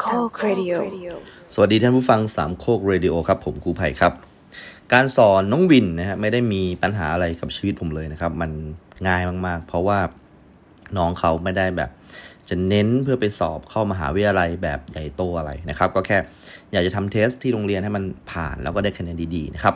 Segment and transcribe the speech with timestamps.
[0.00, 0.72] โคกเรดิโอ
[1.54, 4.12] สวัสดีท่านผู้ฟังสามโคกเรดิโอครับ ผมครูไวครับ
[4.92, 8.50] การสอนน้องวินนะฮะไม่ได้มีปัญหาอะไรกับชีวิตผมเลยนะครับ มัน
[9.06, 9.98] ง่ายมากๆ เพราะว่า
[10.96, 11.90] น้องเขาไม่ได้แบบ
[12.48, 16.18] จะเน้นเพื่อไปสอบเข้ามหาวิทยาลัยแบบใหญ่โตอะไรนะครับ ก็แค่
[16.72, 19.74] อยากจะทำ test ที่โรงเรียนให้มันผ่านแล้วก็ได้คะแนนดีๆนะครับ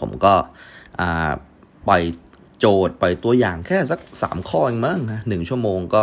[0.00, 0.34] ผมก็
[1.00, 1.30] อ่า
[1.88, 2.02] ปล่อย
[2.58, 6.02] โจทย์ปล่อยตัวอย่างแค่สัก 3 ข้อเองมั้งนะหนึ่งชั่วโมงก็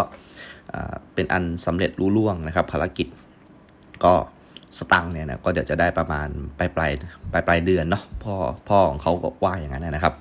[0.73, 3.07] อ่าเป็นอันสำเร็จรุ่ล่วงนะครับ ภารกิจ
[4.05, 4.13] ก็
[4.77, 6.91] สตังค์เนี่ยนะก็เดี๋ยวจะได้ประมาณปลายปลาย
[7.31, 8.35] ปลายปลายเดือนเนาะพ่อ
[8.69, 10.13] พ่อของเขาก็ว่าอย่างนั้นนะครับ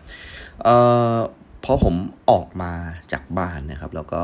[0.62, 0.77] เอ่
[1.15, 1.16] อ
[1.65, 1.95] พอผม
[2.30, 2.73] ออกมา
[3.12, 4.23] จากบ้านนะครับ แล้วก็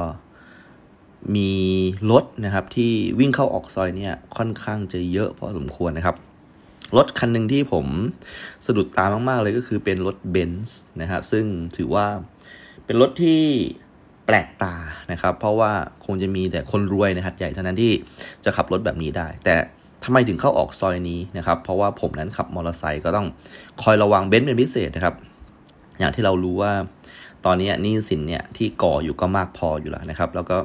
[1.36, 1.52] มี
[2.10, 6.16] รถนะครับ ที่วิ่งเข้าออกซอยเนี่ยค่อนข้างจะเยอะพอสมควรนะครับ
[6.96, 7.86] รถคันหนึ่งที่ผม
[8.66, 11.44] สะดุดตามาก ๆ เลยก็คือเป็นรถเบนซ์นะครับ ซึ่ง
[11.76, 12.06] ถือว่า
[12.84, 13.42] เป็นรถที่
[14.26, 14.74] แปลกตา
[15.12, 15.70] นะครับ เพราะว่า
[16.06, 17.92] คงจะมีแต่คนรวยนะครับใหญ่เท่านั้นที่
[18.44, 19.54] จะขับรถแบบนี้ได้ แต่
[20.04, 23.26] ทำไมถึงเข้าออกซอยนี้นะครับ เพราะว่าผมนั้นขับมอเตอร์ไซค์ก็ต้อง
[23.82, 25.14] คอยระวังเบนซ์เป็นพิเศษนะครับ
[25.98, 26.72] อย่างที่เรารู้ว่า
[27.44, 30.56] ตอนนี้หนี้สินเนี่ยที่ก่ออยู่ก็มากพออยู่แล้วนะครับ แล้วก็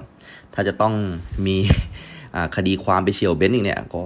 [0.53, 0.93] ถ้าจะต้อง
[1.45, 1.57] มี
[2.55, 4.03] คดีความไปเฉี่ยวเบนซ์อีกเนี่ย ก็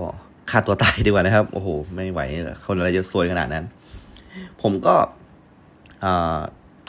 [0.50, 2.20] ฆ่าตัวตายดีกว่านะครับ โอ้โห ไม่ไหว
[2.66, 3.66] คนอะไรจะซวยขนาดนั้น
[4.62, 4.96] ผมก็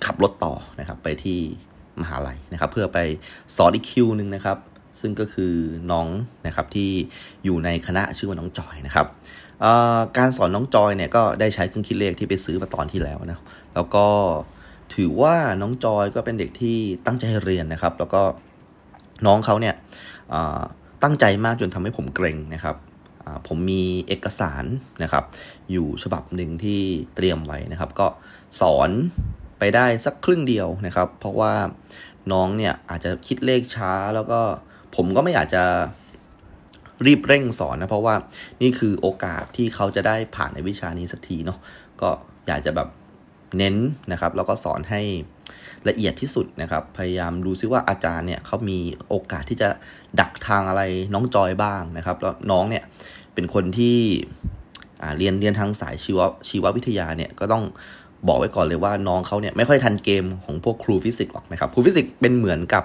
[0.04, 1.38] ขับรถต่อนะครับ ไปที่
[2.02, 2.98] มหาลัยนะครับ เพื่อไป
[3.56, 4.58] สอนอีกคิวหนึ่งนะครับ
[5.00, 5.54] ซึ่งก็คือ
[5.90, 6.08] น้อง
[6.46, 6.90] นะครับที่
[7.44, 9.06] อยู่ในคณะชื่อว่าน้องจอยนะครับ
[10.18, 13.40] การสอนน้องจอยเนี่ยก็ได้ใช้เครื่องคิดเลขที่ไปซื้อมาตอนที่แล้วนะ
[13.74, 14.06] แล้วก็
[14.94, 18.22] ถือว่าน้องจอยก็เป็นเด็กที่ตั้งใจเรียนนะครับ แล้วก็
[19.26, 19.74] น้องเขาเนี่ย
[21.02, 22.76] ตั้งใจมากจนทำให้ผมเกรงนะครับ
[23.48, 24.64] ผมมีเอกสาร
[25.02, 25.24] นะครับ
[25.70, 26.80] อยู่ฉบับหนึ่งที่
[27.16, 28.06] เตรียมไว้นะครับ ก็
[28.60, 28.90] สอน
[29.58, 31.52] ไปได้สักครึ่งเดียวนะครับ เพราะว่า
[32.32, 34.40] น้องเนี่ยอาจจะคิดเลขช้าแล้วก็
[34.96, 35.64] ผมก็ไม่อยากจะ
[37.06, 38.14] รีบเร่งสอนนะ เพราะว่า
[38.62, 41.58] นี่คือโอกาสที่เขาจะได้ผ่านในวิชานี้สักทีเนาะ
[42.00, 42.10] ก็
[42.46, 42.88] อยากจะแบบ
[43.58, 43.76] เน้น
[44.12, 45.00] นะครับ แล้วก็สอนให้
[45.88, 48.78] ละเอียดที่สุดนะครับ พยายามดูซิว่าอาจารย์เนี่ยเขามี
[49.08, 49.68] โอกาสที่จะ
[50.20, 50.82] ดักทางอะไร
[51.14, 52.84] น้องจอยบ้างนะครับแล้วน้องเนี่ย
[53.34, 53.98] เป็นคนที่
[55.02, 57.64] อ่าเรียนเรียนทางสายชีวชีววิทยาเนี่ยก็ต้อง
[58.28, 62.84] บอกไว้ก่อนเลยว่าน้องเขาเนี่ยไม่ค่อยทันเกมของพวกครูฟิสิกส์หรอกนะครับครูฟิสิกส์เป็นเหมือนกับ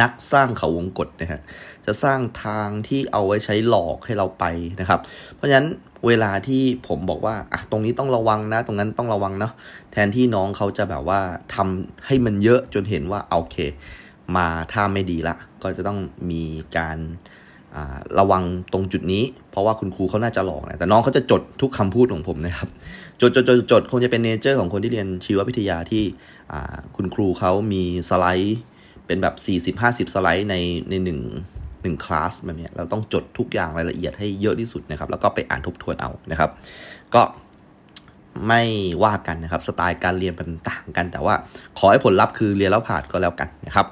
[0.00, 1.40] นักสร้างเขาวงกฏนะฮะ
[1.86, 4.44] จะสร้างทางที่เอาไว้ใช้หลอกให้เราไป
[4.80, 5.00] นะครับ
[5.34, 5.68] เพราะฉะนั้น
[6.06, 9.52] เวลาที่ผมบอกว่าอะตรงนี้ต้องระวังนะ ตรงนั้นต้องระวังเนาะ
[9.92, 11.20] แทนที่น้องเขาจะแบบว่า
[11.54, 13.56] ทำให้มันเยอะจนเห็นว่าโอเค
[14.36, 15.98] มาท่าไม่ดีละ ก็จะต้อง
[16.30, 16.42] มี
[16.76, 16.98] การ
[18.18, 22.68] ระวังตรงจุดนี้ เพราะว่าคุณครูเขาน่าจะหลอกนะแต่น้องเขาจะจดทุกคำพูดของผมนะครับ
[23.20, 26.04] จดจดจดจดคงจะเป็นเนเจอร์ของคนที่เรียนชีววิทยาที่
[26.96, 28.58] คุณครูเขามีสไลด์
[29.06, 29.34] เป็นแบบ
[30.06, 30.56] 40-50 สไลด์ใน
[30.90, 31.20] ในหนึ่ง
[31.82, 36.50] หนึ่งคลาสแบบนี้เราต้องจดทุกอย่างรายละเอียดให้เยอะที่สุดนะครับ แล้วก็ไปอ่านทบทวนเอานะครับ
[37.14, 37.22] ก็
[38.46, 38.62] ไม่
[39.04, 41.34] ว่ากันนะครับสไตล์การเรียนมันต่างกัน แต่ว่า
[41.78, 43.86] ขอให้ผลลัพธ์คือเรียนแล้วผ่านก็แล้วกันนะครับ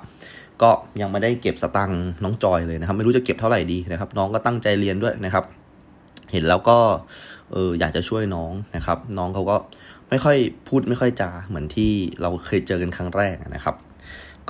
[0.62, 5.44] ก็ยังไม่ได้เก็บสตังค์น้องจอยเลยนะครับ ไม่รู้จะเก็บเท่าไหร่ดีนะครับ น้องก็ตั้งใจเรียนด้วยนะครับ
[6.32, 6.78] เห็นแล้วก็
[7.52, 9.56] เอออยากจะช่วยน้องนะครับ น้องเขาก็
[10.08, 10.36] ไม่ค่อย
[10.68, 11.92] พูดไม่ค่อยจาเหมือนที่
[12.22, 13.76] เราเคยเจอกันครั้งแรกนะครับ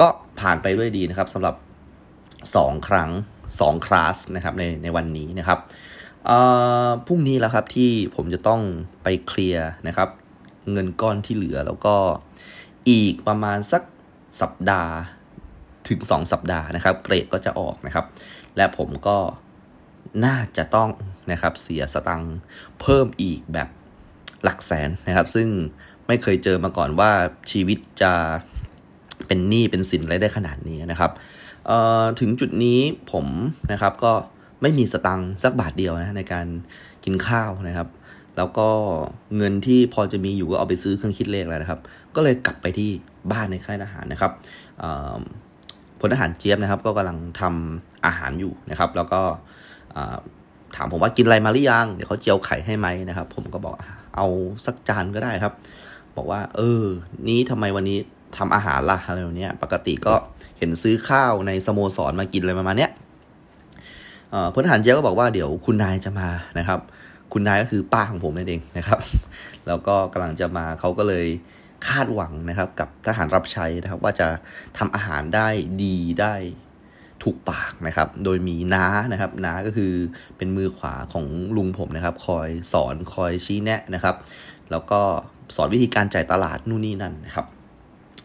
[0.00, 0.06] ก็
[0.41, 1.54] ผ่านไปด้วยดีนะครับสำหรับ
[2.20, 3.10] 2 ครั้ง
[3.48, 5.59] 2 คลาสนะครับในในวันนี้นะครับ
[7.06, 8.60] พรุ่งนี้แล้วครับที่ผมจะต้อง
[9.03, 10.09] ไปเคลียร์นะครับ
[10.72, 11.97] เงินก้อนที่เหลือแล้วก็
[12.91, 13.82] อีกประมาณสัก
[14.41, 14.92] สัปดาห์
[15.88, 18.06] ถึง 2 สัปดาห์นะครับ เกรดก็จะออกนะครับ
[18.56, 19.19] และผมก็
[20.25, 20.88] น่าจะต้อง
[21.33, 22.37] นะครับเสียสตังค์
[22.81, 23.69] เพิ่มอีกแบบ
[24.44, 25.49] หลักแสนนะครับ ซึ่ง
[26.06, 27.11] ไม่เคยเจอมาก่อนว่า
[27.50, 28.12] ชีวิตจะ
[29.27, 31.12] เป็นหนี้เป็นสินอะไรได้ขนาดนี้นะครับ
[32.21, 32.81] ถึงจุดนี้
[33.12, 33.27] ผม
[33.72, 34.12] นะครับก็
[34.62, 36.47] ไม่มีสตังค์สักบาทเดียวนะในการ
[37.05, 37.89] กินข้าวนะครับ
[38.37, 38.69] แล้วก็
[39.37, 41.81] เงินที่พอจะมีอยู่ก็เอาไปซื้อเครื่องคิดเลขแล้วนะครับ
[42.15, 42.91] ก็เลยกลับไปที่
[43.33, 44.33] บ้านในค่ายทหารนะครับ
[46.01, 49.21] พลทหารเจี๊ยบนะครับ ก็กำลังทำอาหารอยู่นะครับ แล้วก็
[50.78, 53.75] ถามผมว่ากินอะไรมาหรือยัง เดี๋ยวเขาเจียวไข่ให้ไหมนะครับ ผมก็บอก
[54.16, 54.27] เอา
[54.65, 55.53] สักจานก็ได้ครับ
[56.16, 56.83] บอกว่า เออ
[57.28, 57.98] นี้ทำไมวันนี้
[58.36, 60.13] ทำอาหารล่ะอะไรแบบนี้ปกติก็
[60.59, 62.91] เห็นซื้อข้าวในสโมสรมากินอะไรประมาณเนี้ย
[64.51, 66.28] เพลทหารเจ้าก็บอกว่าเดี๋ยวคุณนายจะมา
[66.59, 66.80] นะครับ
[67.33, 69.01] คุณนายก็คือป้าของผมนั่นเองนะครับ
[69.66, 71.27] แล้วก็กำลังจะมาเขาก็เลย
[71.89, 74.28] คาดหวังนะครับ กับทหารรับใช้นะครับ ว่าจะ
[74.78, 75.48] ทำอาหารได้
[75.83, 76.34] ดีได้
[77.22, 79.92] ถูกปากนะครับ โดยมีน้านะครับ น้าก็คือ
[80.36, 81.26] เป็นมือขวาของ
[81.56, 84.16] ลุงผมนะครับ คอยสอนคอยชี้แนะนะครับ
[84.70, 85.00] แล้วก็
[85.56, 87.47] สอนวิธีการจ่ายตลาดนู่นนี่นั่นนะครับ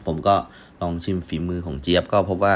[0.05, 0.35] ผมก็
[0.81, 2.55] ลองชิมฝีมือของเจี๊ยบก็พบว่า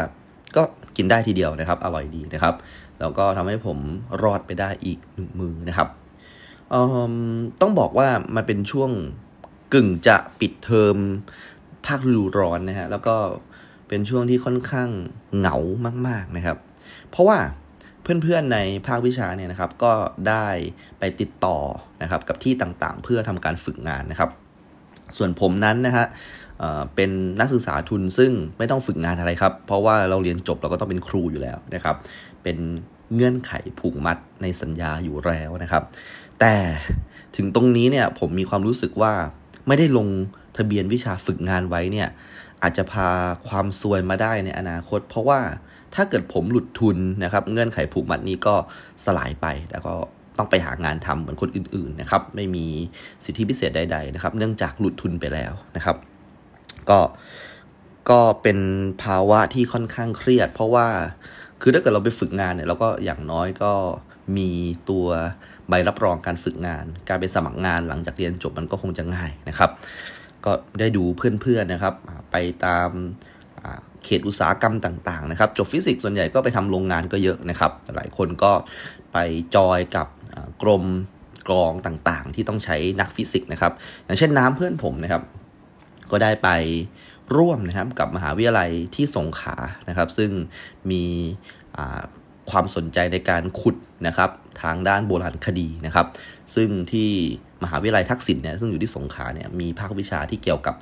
[0.55, 0.63] ก็
[0.97, 2.55] กินได้ทีเดียวนะครับ อร่อยดีนะครับ
[2.99, 3.77] แล้วก็ทำให้ผม
[4.23, 5.89] รอดไปได้อีกหนึ่งมือนะครับ
[7.61, 8.91] ต้องบอกว่ามันเป็นช่วง
[9.73, 10.95] กึ่งจะปิดเทอม
[11.85, 13.15] ภาคฤดูร้อนนะฮะแล้วก็
[13.87, 14.89] เป็นช่วงที่ค่อนข้าง
[15.37, 15.55] เหงา
[16.07, 16.57] มาก ๆนะครับ
[17.09, 17.37] เพราะว่า
[18.01, 19.93] เพื่อนๆในภาควิชาเนี่ยนะครับ ก็
[20.29, 20.47] ได้
[20.99, 21.57] ไปติดต่อ
[22.01, 24.29] นะครับกับที่ต่างๆ เพื่อทำการฝึกงานนะครับ
[25.17, 26.05] ส่วนผมนั้นนะฮะ
[26.95, 31.95] เป็นนักศึกษาทุนซึ่งไม่ต้องฝึกงานอะไรครับ เพราะว่าเราเรียนจบเราก็ต้องเป็นครูอยู่แล้วนะครับ
[32.43, 32.57] เป็น
[33.13, 35.83] เงื่อนไขผูกมัดในสัญญาอยู่แล้วนะครับ
[36.39, 36.55] แต่
[37.35, 39.13] ถึงตรงนี้เนี่ยผมมีความรู้สึกว่า
[39.67, 40.07] ไม่ได้ลง
[40.57, 42.07] ทะเบียนวิชาฝึกงานไว้เนี่ย
[42.63, 43.09] อาจจะพา
[43.47, 45.39] ความซวยมาได้ในอนาคต เพราะว่า
[45.95, 48.55] ถ้าเกิดผมหลุดทุนนะครับ เงื่อนไขผูกมัดนี้ก็
[49.05, 49.93] สลายไปแล้วก็
[50.37, 52.65] ต้องไปหางานทำเหมือนคนอื่นๆนะครับ ไม่มี
[53.23, 55.95] สิทธิพิเศษใด ๆ นะครับ เนื่องจากหลุดทุนไปแล้วนะครับ
[56.89, 56.99] ก็
[58.09, 58.59] ก็เป็น
[59.03, 60.87] ภาวะที่ค่อนข้างเครียด เพราะว่า
[61.61, 63.73] คือถ้าเกิดเราไปฝึกงานเนี่ยเราก็อย่างน้อยก็
[64.37, 64.49] มี
[64.89, 65.07] ตัว
[65.69, 69.69] ใบรับรองการฝึกงาน การเป็นสมัครงานหลังจากเรียนจบมันก็คงจะง่ายนะครับ
[70.45, 71.95] ก็ได้ดูเพื่อนๆนะครับ
[72.31, 72.35] ไป
[72.65, 72.89] ตาม
[74.03, 78.51] เขตอุตสาหกรรมต่างๆนะครับ จบฟิสิกส์ส่วนใหญ่ก็ไปทำโรงงานก็เยอะนะครับ หลายคนก็
[79.13, 79.17] ไป
[79.55, 80.07] join กับ
[80.61, 80.83] กรม
[81.47, 83.73] กองต่างๆ ที่ต้องใช้นักฟิสิกส์นะครับ
[84.05, 85.23] อย่างเช่นนามเพื่อนผมนะครับ
[86.11, 86.49] ก็ได้ไป
[87.37, 89.55] ร่วมนะครับกับมหาวิทยาลัยที่สงขลา
[89.89, 90.31] นะครับ ซึ่ง
[90.91, 91.03] มี
[92.49, 93.75] ความสนใจในการขุด
[94.07, 94.29] นะครับ
[94.61, 96.07] ทางด้านโบราณคดีนะครับ
[96.55, 97.11] ซึ่งที่
[97.63, 100.75] มหาวิทยาลัยทักษิณเนี่ยซึ่งอยู่ที่สงขลาเนี่ยมีภาควิชาที่เกี่ยวกับ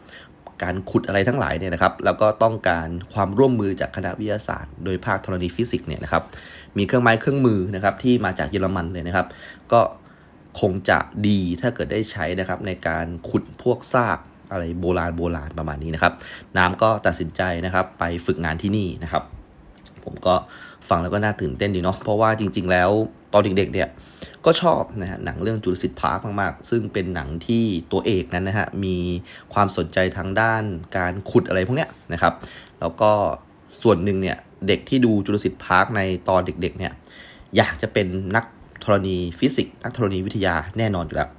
[0.63, 6.23] การขุดอะไรทั้งหลายเนี่ยนะครับ แล้วก็ต้องการความร่วมมือจากคณะวิทยาศาสตร์ โดยภาคธรณีฟิสิกส์เนี่ยนะครับ
[6.77, 9.27] มีเครื่องไม้เครื่องมือนะครับที่มาจากเยอรมันเลยนะครับ
[9.71, 9.81] ก็
[10.59, 14.19] คงจะดีถ้าเกิดได้ใช้นะครับในการขุดพวกซาก
[14.51, 16.13] อะไรโบราณโบราณประมาณนี้นะครับ
[16.57, 19.23] น้ำก็ตัดสินใจนะครับไปฝึกงานที่นี่นะครับ
[20.03, 20.35] ผมก็
[20.89, 22.89] ฟังแล้วก็น่าตื่นเต้นดีเนาะเพราะว่าจริง ๆ แล้ว
[23.33, 23.87] ตอนเด็กๆเนี่ย
[24.45, 28.97] ก็ชอบนะฮะหนังเรื่อง Jurassic Park มากๆ ซึ่งเป็นหนังที่ตัวเอกนั้นนะฮะมี
[29.53, 30.63] ความสนใจทางด้าน
[30.97, 32.33] การขุดอะไรพวกเนี้ยนะครับ
[32.79, 33.11] แล้วก็
[33.81, 34.37] ส่วนหนึ่งเนี่ย
[34.67, 36.93] เด็กที่ดู Jurassic Park ในตอนเด็กๆเนี่ย
[37.57, 38.45] อยากจะเป็นนัก
[38.83, 41.29] ธรณีฟิสิกส์นักธรณีวิทยาแน่นอนอยู่แล้ว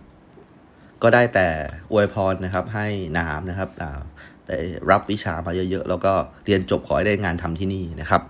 [1.02, 1.46] ก็ได้แต่
[1.92, 2.86] อวยพรนะครับให้
[3.18, 3.70] นามนะครับ
[4.46, 4.58] ได้
[4.90, 6.12] รับวิชามาเยอะๆ แล้วก็
[6.44, 8.22] เรียนจบขอให้ได้งานทำที่นี่นะครับ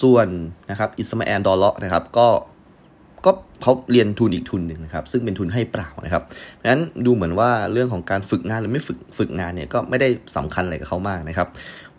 [0.00, 0.28] ส่วน
[0.70, 2.28] นะครับอิสมาแอนดอลเลาะนะครับก็
[3.26, 3.30] ก็
[3.62, 11.48] เขาเรียนทุนอีกทุนหนึ่งนะครับ ซึ่งเป็นทุนให้เปล่านะครับเพราะฉะนั้นดูเหมือนว่าเรื่องของการฝึกงานหรือไม่ฝึกฝึกงานเนี่ยก็ไม่ได้สำคัญอะไรกับเขามากนะครับ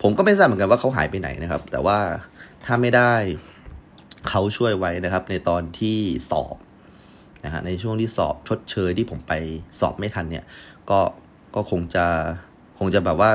[0.02, 1.98] ผมก็ไม่ทราบเหมือนกันว่าเขาหายไปไหนนะครับ แต่ว่า
[2.64, 3.12] ถ้าไม่ได้
[4.28, 5.98] เขาช่วยไว้นะครับ ในตอนที่
[6.30, 6.56] สอบ
[7.44, 9.32] นะฮะในช่วงที่สอบชดเชยที่ผมไป
[9.80, 10.44] สอบไม่ทันเนี่ย
[10.90, 11.00] ก็
[11.54, 12.06] ก็คงจะ
[12.78, 13.30] คงจะแบบว่า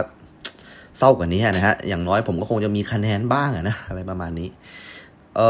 [0.98, 4.50] เศร้ากว่านี้นะฮะ อย่างน้อยผมก็คงจะมีคะแนนบ้างนะอะไรประมาณนี้
[5.36, 5.50] เอ่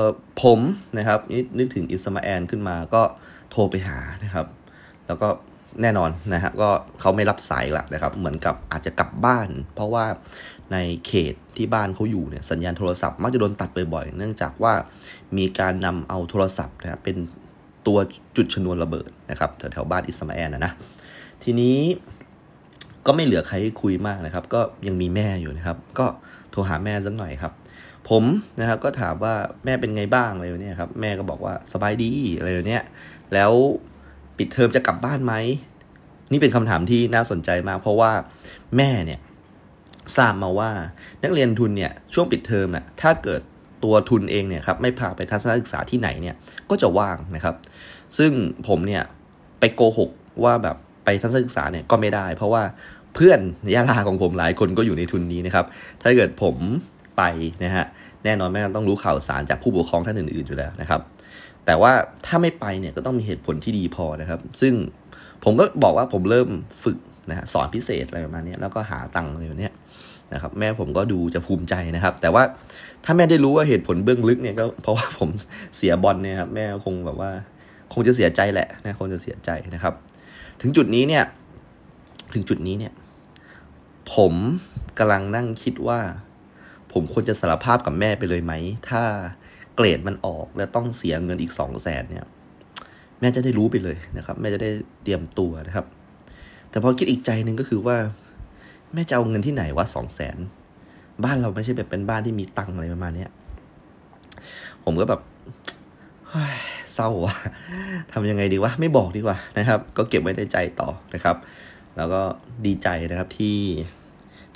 [0.00, 0.02] อ
[0.42, 0.60] ผม
[0.98, 1.18] นะครับ
[1.58, 3.02] นึกถึงอิสมาแอนขึ้นมาก็
[3.50, 4.46] โทรไปหานะครับ
[5.06, 5.28] แล้วก็
[5.82, 10.06] แน่นอนนะฮะก็เขาไม่รับสายละนะครับ เหมือนกับอาจจะกลับบ้าน เพราะว่า
[10.72, 14.72] ในเขตที่บ้านเขาอยู่เนี่ยสัญญาณโทรศัพท์มักจะโดนตัดบ่อยๆ เนื่องจากว่า
[15.38, 17.16] มีการนำเอาโทรศัพท์นะครับเป็น
[17.86, 17.98] ตัว
[18.36, 20.72] จุดชนวนระเบิดนะครับแถวๆบ้านอิสมาแอนนะนะ
[21.42, 21.78] ทีนี้
[23.06, 26.06] ก็ไม่เหลือใครให้คุยมากนะครับ ก็ยังมีแม่อยู่นะครับ ก็
[26.50, 27.52] โทรหาแม่สักหน่อยครับ
[28.08, 28.24] ผม
[28.60, 32.78] นะครับก็ถามว่าแม่เป็นไงบ้างอะไรแบบนี้ครับแม่ก็บอกว่าสบายดีอะไรแบบนี้
[33.34, 33.52] แล้ว
[34.38, 35.34] ปิดเทอมจะกลับบ้านไหม
[36.32, 38.12] นี่เป็นคำถามที่น่าสนใจมาก เพราะว่า
[38.76, 39.20] แม่เนี่ย
[40.16, 40.70] ทราบมาว่า
[41.22, 43.40] นักเรียนทุนเนี่ยช่วงปิดเทอมน่ะถ้าเกิด
[43.84, 46.36] ตัวทุนเองเนี่ยครับไม่พาไปทัศนศึกษาที่ไหนเนี่ย
[46.70, 47.54] ก็จะว่างนะครับ
[48.18, 48.32] ซึ่ง
[48.68, 49.02] ผมเนี่ย
[49.60, 50.10] ไปโกหก
[50.44, 52.62] ว่าแบบ ไปทัศนศึกษาเนี่ยก็ไม่ได้ เพราะว่า
[53.14, 53.40] เพื่อน
[53.74, 55.66] ยาลาของผมหลายคนก็อยู่ในทุนนี้นะครับ
[56.02, 56.56] ถ้าเกิดผม
[57.16, 57.22] ไป
[57.64, 57.86] นะฮะ
[58.24, 61.00] แน่นอนแม่ต้องรู้ข่าวสารจากผู้ปกครองท่านอื่นๆอยู่แล้วนะครับ
[61.66, 61.92] แต่ว่า
[62.26, 64.74] ถ้าไม่ไปเนี่ยก็ต้องมีเหตุผลที่ดีพอนะครับ ซึ่ง
[65.44, 66.48] ผมก็บอกว่าผมเริ่ม
[66.84, 66.98] ฝึก
[67.30, 69.72] นะฮะสอนพิเศษอะไรประมาณนี้แล้วก็หาตังค์อะไรแบบนี้ย
[70.32, 72.42] นะครับ แม่ผมก็ดูจะภูมิใจนะครับ แต่ว่า
[73.04, 75.28] ถ้าแม่ได้รู้ว่าเหตุผลเบื้องลึกเนี่ยก็เพราะว่าผม
[75.76, 77.30] เสียบอลเนี่ยครับแม่คงแบบว่า
[77.92, 79.94] คงจะเสียใจแหละนะคงจะเสียใจนะครับ
[80.62, 81.24] ถึงจุดนี้เนี่ย
[82.34, 82.92] ถึงจุดนี้เนี่ย
[84.14, 84.34] ผม
[84.98, 86.00] กำลังนั่งคิดว่า
[86.92, 88.52] ผมควรจะสารภาพกับแม่ไปเลยไหม
[88.88, 89.02] ถ้า
[89.76, 92.24] เกรดมันออกแล้วต้องเสียเงินอีกสองแสนเนี่ย
[93.20, 94.70] แม่จะได้รู้ไปเลยนะครับ แม่จะได้
[95.02, 95.86] เตรียมตัวนะครับ
[96.70, 97.96] แต่พอคิดอีกใจหนึ่งก็คือว่า
[98.92, 100.36] แม่จะเอาเงินที่ไหนวะสองแสน
[101.24, 103.26] บ้านเราไม่ใช่แบบเป็นบ้านที่มีตังอะไรประมาณนี้
[104.84, 105.20] ผมก็แบบ
[106.94, 107.34] เศร้าวะ
[108.12, 111.36] ทำยังไงดีวะไม่บอกดีกว่านะครับ ก็เก็บไว้ในใจต่อนะครับ
[111.96, 112.20] แล้วก็
[112.66, 113.58] ดีใจนะครับที่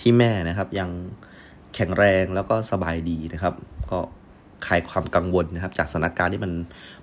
[0.01, 0.91] ที่แม่นะครับยัง
[1.75, 3.55] แข็งแรงแล้วก็สบายดีนะครับ
[3.91, 3.99] ก็
[4.67, 6.53] คลายความกังวลนะครับ จากสถานการณ์ที่มัน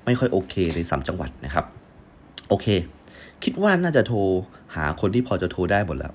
[0.05, 1.65] ไม่ค่อยโอเคในสามจังหวัดนะครับ
[2.49, 2.67] โอเค
[3.43, 4.19] คิดว่าน่าจะโทร
[4.75, 6.13] หาคนที่พอจะโทรได้หมดแล้ว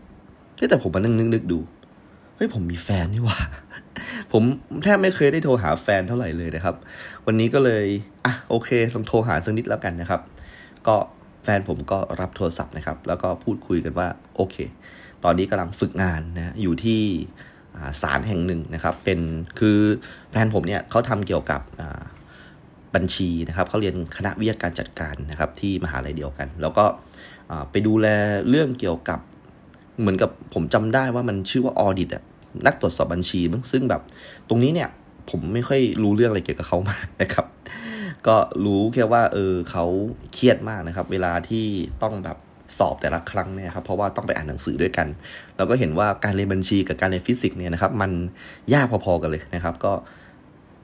[0.71, 1.59] แต่ผมมานึกนึกดู
[2.37, 3.39] เฮ้ยผมมีแฟนนี่ว่า
[4.33, 4.43] ผม
[4.85, 6.75] แทบไม่เคยได้โทรหาแฟนเท่าไหร่เลยนะครับ
[7.27, 7.85] วันนี้ก็เลย
[8.25, 10.21] อะโอเคลองโทรหาสักนิดแล้วกันนะครับ
[10.87, 10.97] ก็
[11.45, 14.57] แฟนผมก็รับโทรศัพท์นะครับ แล้วก็พูดคุยกันว่าโอเค
[15.25, 17.01] ตอนนี้กำลังฝึกงานนะอยู่ที่
[18.03, 19.21] ศาลแห่งหนึ่งนะครับ เป็น
[19.59, 19.79] คือ
[20.33, 21.61] แฟนผมเนี่ยเขาทำเกี่ยวกับ
[22.95, 26.85] บัญชีนะครับเขาเรียนคณะวิทยาการจัดการนะครับที่มหาลัยเดียวกัน แล้วก็
[27.71, 28.07] ไปดูแล
[28.49, 29.21] เรื่องเกี่ยวกับ
[30.01, 32.25] เหมือนกับผมจำได้ว่ามันชื่อว่าออดิตอะ
[32.67, 33.41] นักตรวจสอบบัญชี
[33.73, 34.03] ซึ่งแบบ
[34.49, 34.89] ตรงนี้เนี่ย
[35.31, 37.47] ผมไม่ค่อยรู้เรื่องอะไรเกี่ยวกับเขามากนะครับ
[38.27, 39.85] ก็รู้แค่ว่าเออเขา
[40.33, 41.65] เครียดมากนะครับ เวลาที่
[42.03, 42.39] ต้องแบบ
[42.79, 45.09] สอบแต่ละครั้งเนี่ยครับเพราะว่าต้องไปอ่านหนังสือด้วยกัน
[45.57, 48.11] แล้วก็เห็นว่าการเรียนบัญชีกับการเรียนฟิสิกส์เนี่ยนะครับมัน
[48.75, 49.93] ยากพอๆกันเลยนะครับ ก็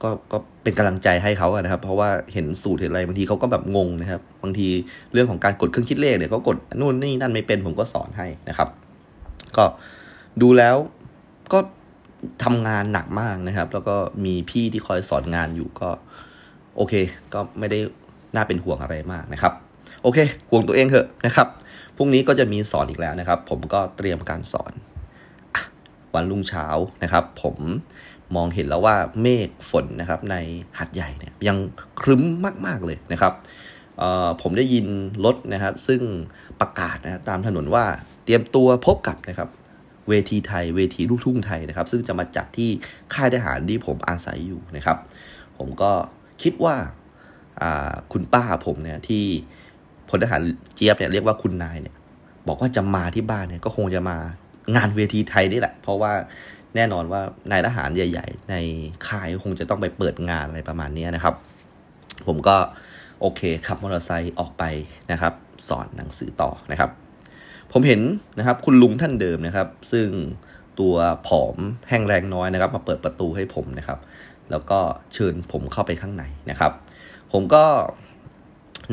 [0.03, 4.67] ก็ก็เป็นกำลังใจให้เขาอะนะครับ เพราะว่าเห็นสูตรเห็นอะไรบางทีเขาก็แบบงงนะครับ บางที
[5.13, 8.69] เรื่องของการกดเครื่องคิดเลขเนี่ยเขากดนู่นนี่นั่นไม่เป็นผมก็สอนให้นะครับ
[9.57, 9.65] ก็
[10.41, 10.75] ดูแล้ว
[11.53, 11.59] ก็
[12.43, 15.89] ทำงานหนักมากนะครับ แล้วก็มีพี่ที่คอยสอนงานอยู่ก็
[16.75, 16.93] โอเค
[17.33, 17.79] ก็ไม่ได้
[18.35, 19.53] น่าเป็นห่วงอะไรมากนะครับ
[20.03, 21.47] โอเค ห่วงตัวเองเถอะนะครับ
[21.97, 24.73] พรุ่งนี้ก็จะมีสอนอีกแล้วนะครับ ผมก็เตรียมการสอน
[26.13, 26.65] วันรุ่งเช้า
[27.03, 27.57] นะครับ ผม
[28.35, 30.35] มองเห็นแล้วว่าเมฆฝนนะครับ ใน
[30.79, 31.57] หัดใหญ่เนี่ยยัง
[32.01, 32.23] ครึ้ม
[32.65, 33.33] มาก ๆ เลยนะครับ
[34.41, 34.87] ผมได้ยิน
[35.25, 36.01] รถนะครับ ซึ่ง
[36.61, 37.85] ประกาศนะตามถนนว่า
[38.23, 39.49] เตรียมตัวพบกับนะครับ
[40.09, 42.69] เวทีไทย เวทีลูกทุ่งไทยนะครับ ซึ่งจะมาจัดที่
[43.13, 44.97] ค่ายทหารที่ผมอาศัยอยู่นะครับ
[45.57, 45.91] ผมก็
[46.43, 46.75] คิดว่า
[48.13, 49.23] คุณป้าผมเนี่ยที่
[50.09, 50.41] พลทหาร
[50.75, 51.95] เจี๊ยบเนี่ยเรียกว่าคุณนายเนี่ย
[52.47, 54.17] บอกว่าจะมาที่บ้านเนี่ยก็คงจะมา
[54.75, 56.13] งานเวทีไทยนี่แหละ เพราะว่า
[56.75, 57.21] แน่นอนว่า
[57.51, 58.55] นายทหารใหญ่ ๆ ใน
[59.07, 61.35] ค่ายคงจะต้องไปเปิดงานอะไรประมาณนี้นะครับ
[62.27, 62.55] ผมก็
[63.21, 64.63] โอเคขับมอเตอร์ไซค์ออกไป
[65.11, 65.33] นะครับ
[65.67, 66.89] สอนหนังสือต่อนะครับ
[67.77, 68.01] ผมเห็น
[68.37, 70.07] นะครับคุณลุงท่านเดิมนะครับ ซึ่ง
[70.79, 70.95] ตัว
[71.27, 71.55] ผอม
[71.89, 73.99] แห้งแรงน้อยนะครับ มาเปิดประตูให้ผมนะครับ
[74.51, 74.79] แล้วก็
[75.13, 76.71] เชิญผมเข้าไปข้างในนะครับ
[77.31, 77.63] ผมก็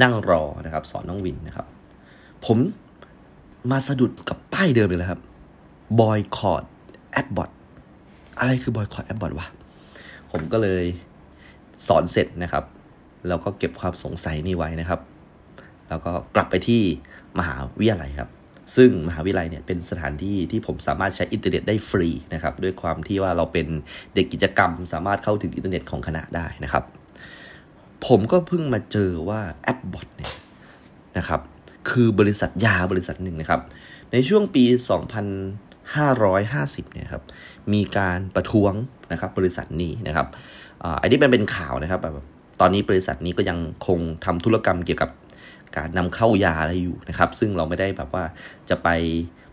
[0.02, 1.66] นั่งรอนะครับ สอนน้องวินนะครับ
[2.46, 2.58] ผม
[3.70, 5.20] มาสะดุดกับป้ายเดิมเลยครับ
[6.00, 6.64] บอยคอร์ด
[7.12, 7.50] แอดบอท
[8.38, 9.46] อะไรคือบอยคอร์ดแอดบอทวะ
[10.30, 10.84] ผมก็เลย
[11.88, 12.64] สอนเสร็จนะครับ
[13.28, 15.00] แล้วก็เก็บความสงสัยนี่ไว้นะครับ
[15.88, 16.80] แล้วก็กลับไปที่
[17.38, 18.30] มหาวิทยาลัยครับ
[18.76, 23.66] ซึ่งมหาวิทยาลัยเนี่ยเป็นสถานที่ที่ผมสามารถใช้อินเทอร์เน็ตได้ฟรีนะครับด้วยความที่ว่าเราเป็น
[24.14, 26.84] เด็กกิจกรรม สามารถเข้าถึงอินเทอร์เน็ตของคณะได้นะครับ
[28.06, 30.32] ผมก็เพิ่งมาเจอว่าแอปบอทเนี่ย
[31.18, 31.40] นะครับ
[31.90, 33.60] คือบริษัทยาบริษัทหนึ่งนะครับ
[34.12, 34.64] ในช่วงปี
[35.78, 37.22] 2550 เนี่ยครับ
[37.72, 38.72] มีการประท้วง
[39.12, 40.26] นะครับบริษัทนี้นะครับ
[41.00, 42.26] อันนี้เป็นเป็นข่าวนะครับแบบ
[42.60, 45.10] ตอนนี้บริษัทนี้ก็ยังคงทำธุรกรรมเกี่ยวกับ
[45.76, 48.24] การนำเข้ายาอะไรอยู่นะครับ ซึ่งเราไม่ได้แบบว่า
[48.70, 48.88] จะไป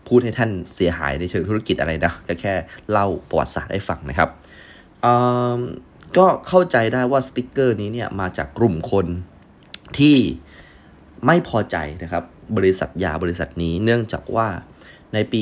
[0.08, 2.54] พูดให้ท่านเสียหายในเชิงธุรกิจอะไรนะก็แค่
[2.90, 4.28] เล่าประวัติศาสตร์ให้ฟังนะครับ
[6.16, 9.06] ก็เข้าใจได้ว่าสติกเกอร์นี้เนี่ยมาจากกลุ่มคน
[9.98, 10.16] ที่
[11.26, 12.24] ไม่พอใจนะครับ
[12.56, 14.48] บริษัทยาบริษัทนี้เนื่องจากว่า
[15.14, 15.40] ในปี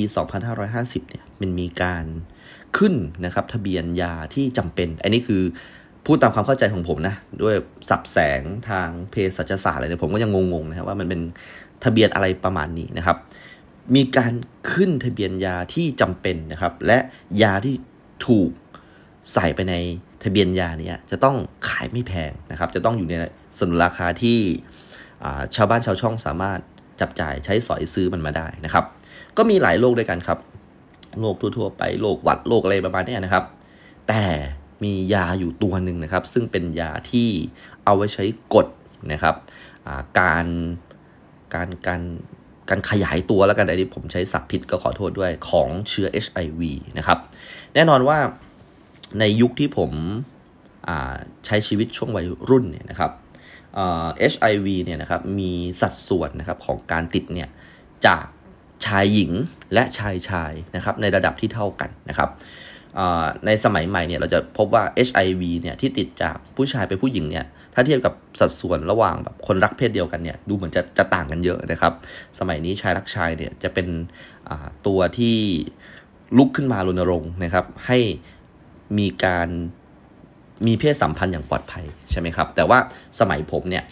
[0.54, 2.04] 2550 เนี่ยมันมีการ
[2.78, 2.94] ขึ้น
[3.24, 5.42] นะครับทะเบียนยาที่จำเป็น อันนี้คือ
[6.10, 7.54] พูดตามความเข้าใจของผมนะ ด้วย
[7.90, 11.20] สับแสงทางเพศสัจศาสตร์อะไรเนี่ยผมก็ยังงงๆนะครับว่ามันเป็น
[11.84, 13.16] ทะเบียนอะไรประมาณนี้นะครับ
[13.94, 14.32] มีการ
[14.72, 16.98] ขึ้นทะเบียนยาที่จำเป็นนะครับ และ
[17.42, 17.74] ยาที่
[18.26, 18.50] ถูก
[19.32, 19.74] ใส่ไปใน
[20.24, 21.36] ทะเบียนยาเนี่ยจะต้อง
[21.68, 23.14] ขายไม่แพงนะครับ จะต้องอยู่ใน
[23.58, 24.38] สนนราคาที่
[25.56, 26.60] ชาวบ้านชาวช่องสามารถ
[27.00, 28.84] จับจ่ายใช้สอยซื้อมันมาได้นะครับ
[29.36, 30.38] ก็มีหลายโรคด้วยกันครับ
[31.20, 33.44] โรคทั่วๆไปโรคหวัดโรคอะไรประมาณนี้นะครับ
[34.08, 34.22] แต่
[34.84, 37.28] มียาอยู่ตัวหนึ่งนะครับ ซึ่งเป็นยาที่
[37.84, 38.66] เอาไว้ใช้กด
[39.12, 39.34] นะครับ
[40.20, 40.46] การ
[41.54, 42.02] การการ
[42.68, 46.62] การขยายตัวแล้วกันอันนี้ผมใช้สับผิดก็ขอโทษด้วยของเชื้อ HIV
[46.98, 47.18] นะครับ
[47.74, 48.18] แน่นอนว่า
[49.20, 49.90] ในยุคที่ผม
[51.46, 53.12] ใช้ชีวิตช่วงวัยรุ่นเนี่ยนะครับ
[54.32, 57.48] HIV เนี่ยนะครับมีสัดส่วนนะครับของการติดเนี่ย
[58.06, 58.24] จาก
[58.86, 59.32] ชายหญิง
[59.74, 62.28] และชายชายนะครับในระดับที่เท่ากันนะครับ
[63.46, 71.92] ในสมัยใหม่เนี่ยเราจะพบว่า HIV เนี่ยที่ติดจากผู้ชายไปผู้หญิงเนี่ยถ้าเทียบกับสัดส่วนระหว่างแบบคนรักเพศเดียวกันเนี่ยดูเหมือนจะจะต่างกันเยอะนะครับ
[72.38, 73.86] สมัยนี้ชายรักชายเนี่ยจะเป็น
[74.86, 75.36] ตัวที่
[76.38, 77.98] ลุกขึ้นมารณรงค์นะครับ ให้
[78.98, 79.48] มีการ
[80.66, 82.78] มีเพศสัมพันธ์อย่างปลอดภัยใช่ไหมครับ แต่ว่า
[83.20, 83.84] สมัยผมเนี่ย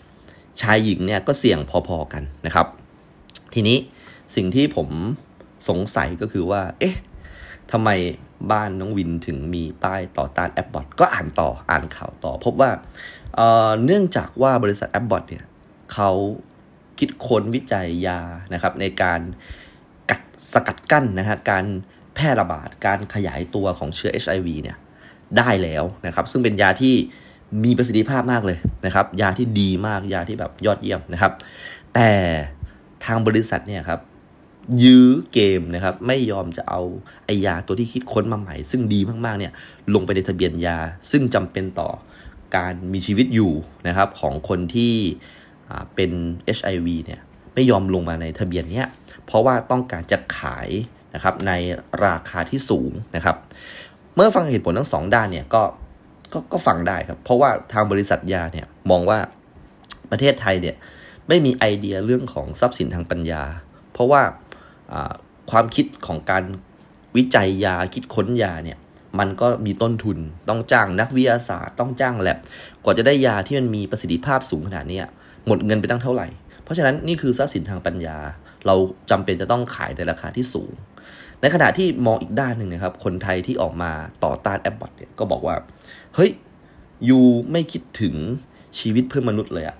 [0.60, 1.58] ชายหญิงเนี่ยก็เสี่ยง
[1.88, 2.66] พอๆกันนะครับ
[3.54, 3.76] ทีนี้
[4.36, 4.88] สิ่งที่ผม
[5.68, 6.96] สงสัยก็คือว่า เอ๊ะ
[7.72, 7.90] ทำไม
[8.50, 12.70] บ้านน้องวินถึงมีป้ายต่อต้านแอปบอทก็อ่านต่ออ่านข่าวต่อ พบว่า
[13.36, 15.44] เเนื่องจากว่าบริษัทแอปบอทเนี่ย
[15.92, 16.10] เขา
[16.98, 18.20] คิดค้นวิจัยยา
[18.52, 19.20] นะครับในการ
[20.10, 20.20] กัด
[20.52, 21.64] สกัดกั้นนะฮะการ
[22.14, 24.76] แพร่ระบาดการขยายตัวของเชื้อ HIV เนี่ย
[25.38, 26.94] ได้แล้วนะครับ ซึ่งเป็นยาที่
[27.64, 31.32] มีประสิทธิภาพมากเลยนะครับ ยาที่ดีมากยาที่แบบยอดเยี่ยมนะครับ
[31.94, 32.10] แต่
[33.04, 34.00] ทางบริษัทเนี่ยครับ
[34.82, 36.80] ยื้อเกมนะครับ ไม่ยอมจะเอา
[37.26, 39.52] ไอยาตัวที่คิดค้นมาใหม่ ซึ่งดีมากๆเนี่ย
[39.94, 40.78] ลงไปในทะเบียนยา
[41.10, 41.90] ซึ่งจำเป็นต่อ
[42.56, 43.52] การมีชีวิตอยู่
[43.88, 44.94] นะครับของคนที่
[45.94, 46.10] เป็น
[46.56, 47.20] HIV เนี่ย
[47.54, 48.88] ไม่ยอมลงมาในทะเบียนเนี้ย
[49.26, 50.68] เพราะว่าต้องการจะขาย
[51.14, 51.52] นะครับใน
[52.04, 53.36] ราคาที่สูงนะครับ
[54.14, 55.62] เมื่อฟังเหตุผลทั้งสองด้านเนี่ยก็
[56.32, 59.18] ก็ก็ฟังได้ครับ เพราะว่าทางบริษัทยาเนี่ยมองว่า
[60.10, 60.76] ประเทศไทยเนี่ย
[61.28, 63.42] ไม่มีไอเดียเรื่องของทรัพย์สินทางปัญญา
[63.92, 64.22] เพราะว่า
[65.50, 66.44] ความคิดของการ
[67.16, 68.78] วิจัยยาคิดค้นยาเนี่ย
[69.18, 72.38] มันก็มีต้นทุนต้องจ้างนักวิทยาศาสตร์ต้องจ้างแลบ
[72.84, 75.00] กว่าจะได้ยาที่มันมีประสิทธิภาพสูงขนาดนี้
[75.46, 76.28] หมดเงินไปตั้งเท่าไหร่
[76.64, 78.16] เพราะฉะนั้นนี่คือทรัพย์สินทางปัญญา
[78.66, 78.74] เรา
[79.10, 80.70] จำเป็นจะต้องขายในราคาที่สูง
[81.40, 83.92] ในขณะที่มองอีกด้านหนึ่งนะครับ คนไทยที่ออกมา
[84.24, 85.54] ต่อต้านแอปบอทเนี่ยก็บอกว่า
[86.14, 86.30] เฮ้ย
[87.08, 87.20] ยู
[87.52, 88.14] ไม่คิดถึง
[88.78, 89.76] ชีวิตเพื่อนมนุษย์เลยอะ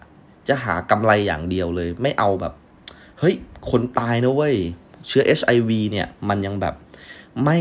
[0.49, 2.55] จะหากำไรอย่างเดียวเลย ไม่เอาแบบ
[3.21, 3.35] เฮ้ย
[3.71, 4.57] คนตายนะเว้ย
[5.07, 6.75] เชื้อ HIV เนี่ยมันยังแบบ
[7.45, 7.59] ไม่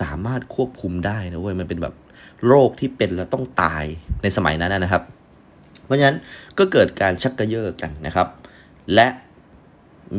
[0.00, 1.94] สามารถควบคุมได้นะเว้ยมันเป็นแบบ
[2.46, 3.84] โรคที่เป็นแล้วต้องตาย
[4.22, 5.02] ในสมัยนั้นนะครับ
[5.84, 6.18] เพราะฉะนั้น
[6.58, 8.28] ก็เกิดการชักกระเยาะกันนะครับ
[8.94, 9.08] และ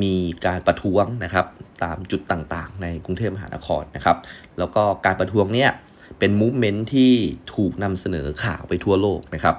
[0.02, 0.16] มี
[0.46, 1.46] การประท้วงนะครับ
[1.84, 4.18] ตามจุดต่างๆ ในกรุงเทพมหานครนะครับ
[4.58, 5.72] แล้วก็การประท้วงเนี่ย
[6.20, 7.14] เป็นมูฟเมนต์ที่
[7.56, 9.56] ถูกนำเสนอข่าวไปทั่วโลกนะครับ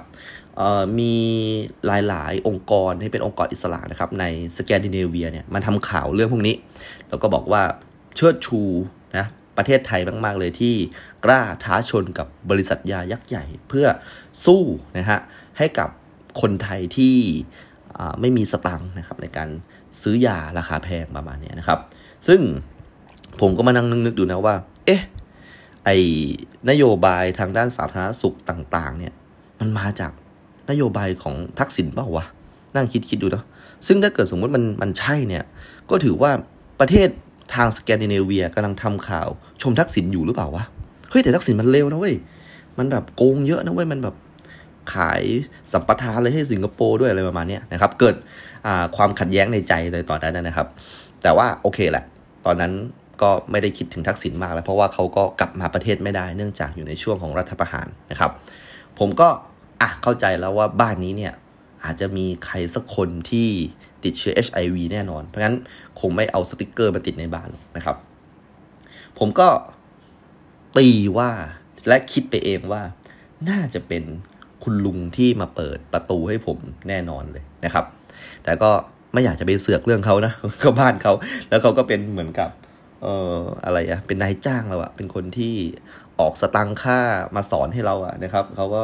[0.99, 1.13] มี
[1.85, 4.25] หลายๆ องค์กรที่เป็นองค์กรอิสระนะครับใน
[4.57, 6.55] สแกนดิเนเวียเนี่ยมันทำข่าวเรื่องพวกนี้
[7.09, 7.61] แล้วก็บอกว่า
[8.15, 8.61] เชิดชู
[9.17, 9.25] นะ
[9.57, 10.75] ประเทศไทยมาก ๆ เลยที่
[11.25, 13.87] กล้าท้าชนกับบริษัทยายักษ์ใหญ่ เพื่อ
[14.45, 14.63] สู้
[14.97, 15.19] นะฮะ
[15.57, 15.89] ให้กับ
[16.41, 17.15] คนไทยที่
[18.19, 19.49] ไม่มีสตังค์นะครับในการ
[20.01, 21.79] ซื้อยาราคาแพงประมาณนี้นะครับ
[22.27, 22.39] ซึ่ง
[23.41, 24.55] ผมก็มานั่งนึกๆดูนะว่า
[24.85, 25.01] เอ๊ะ
[25.85, 25.89] ไอ
[26.69, 29.13] นโยบายทางด้านสาธารณสุขต่าง ๆ เนี่ย
[29.59, 30.11] มันมาจาก
[30.69, 32.25] นโยบายของทักษิณเปล่าวะ
[32.75, 33.45] นั่งคิดคิดดูเนาะ
[33.87, 35.43] ซึ่งถ้าเกิดสมมติมันมันใช่เนี่ย
[35.89, 36.31] ก็ถือว่า
[36.79, 37.07] ประเทศ
[37.55, 39.27] ทางสแกนดิเนเวียกำลังทำข่าว
[39.61, 40.63] ชมทักษิณอยู่หรือเปล่าวะ
[41.09, 42.15] เฮ้ยแต่ทักษิณมันเร็วนะเว้ย
[42.77, 44.15] มันแบบโกงเยอะนะเว้ยมันแบบ
[44.93, 45.23] ขาย
[45.71, 48.15] สัมปทานเลยให้สิงคโปร์ด้วยอะไรประมาณนี้นะครับ เกิด
[48.95, 50.67] ความขัดแย้งในใจในตอนนั้นนะครับ
[51.23, 52.03] แต่ว่าโอเคแหละ
[52.45, 52.71] ตอนนั้น
[53.21, 58.31] ก็ไม่ได้คิดถึงทักษิณมากแล้ว เพราะว่าเขาก็กลับมาประเทศไม่ได้เนื่องจากอยู่ในช่วงของรัฐประหารนะครับ
[58.99, 59.29] ผมก็
[59.81, 61.33] อะเข้าใจแล้วว่าบ้านนี้เนี่ย
[61.83, 63.49] อาจจะมีใครสักคนที่
[64.03, 65.55] ติดเชื้อ HIV แน่นอน เพราะงั้น
[65.99, 67.97] คงไม่เอาสติกเกอร์มาติดในบ้านนะครับ
[69.19, 69.47] ผมก็
[70.77, 70.87] ตี
[71.17, 71.29] ว่า
[71.87, 72.81] และคิดไปเองว่า
[73.49, 74.03] น่าจะเป็น
[74.63, 77.85] คุณลุงที่มาเปิดประตูให้ผมแน่นอนเลยนะครับ
[78.43, 78.71] แต่ก็
[79.13, 81.13] ไม่อยากจะไปเสือกเรื่องเขานะก็บ้านเขา
[81.49, 82.49] แล้วเขาก็เป็นเหมือนกับ
[83.01, 85.55] เอ่ออะไรอะเป็นนายจ้างเราอะเป็นคนที่
[86.19, 86.99] ออกสตังค่า
[87.35, 88.83] มาสอนให้เราอะนะครับเขาก็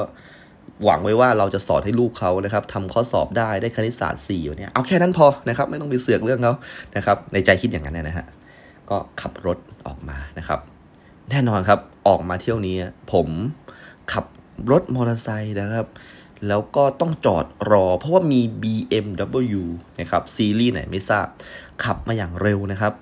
[0.83, 6.53] หวังไว้ว่าเราจะสอนให้ลูกเขานะครับทำข้อสอบได้ได้คณิตศาสตร์สี่เนี่ยเอาแค่นั้นพอนะครับไม่ต้องไปเสือกเรื่องเขา
[6.95, 8.25] นะครับในใจคิดอย่างนั้นนะฮะ
[8.89, 9.57] ก็ขับรถ
[9.87, 10.59] ออกมานะครับ
[11.29, 12.75] แน่นอนครับออกมาเที่ยวนี้
[13.13, 13.27] ผม
[14.13, 14.25] ขับ
[14.71, 15.87] รถมอเตอร์ไซค์นะครับ
[16.47, 19.63] แล้วก็ต้องจอดรอ เพราะว่ามี BMW
[19.99, 21.25] นะครับซีรีส์ไหนไม่ทราบ
[21.83, 22.93] ขับมาอย่างเร็วนะครับ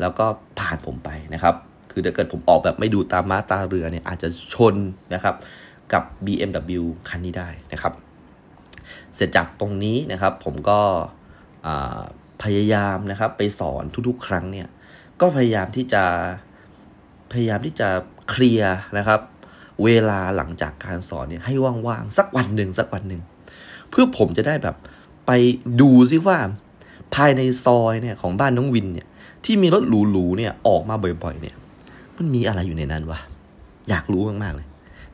[0.00, 0.26] แล้วก็
[0.58, 1.54] ผ่านผมไปนะครับ
[1.90, 4.74] คือถ้าเกิดผมออกแบบไม่ดูตามม้าตาเรือเนี่ยอาจจะชน
[5.14, 5.34] นะครับ
[5.92, 7.92] กับ BMW คันนี้ได้นะครับ
[9.14, 10.80] เสร็จจากตรงนี้นะครับผมก็
[12.42, 14.68] พยายามนะครับไปสอนทุกๆ ครั้งเนี่ย
[15.20, 16.04] ก็พยายามที่จะ
[17.32, 17.88] พยายามที่จะ
[18.28, 19.20] เคลียร์นะครับ
[19.84, 21.54] เวลาหลังจากการสอนเนี่ยให้
[21.86, 23.22] ว่างๆสักวันหนึ่งสักวันหนึ่ง
[23.90, 24.76] เพื่อผมจะได้แบบ
[25.26, 25.30] ไป
[25.80, 26.38] ดูซิว่า
[27.14, 29.06] ภายในซอยเนี่ยของบ้านน้องวินเนี่ย
[29.44, 31.56] ที่มีรถหรูๆเนี่ยออกมาบ่อยๆเนี่ย
[32.16, 33.18] มันมีอะไรอยู่ในนั้นวะ
[33.88, 34.66] อยากรู้มากๆเลย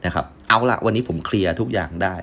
[0.05, 2.17] นะครับ เอาละวันนี้ผมเคลียร์ทุกอย่างได้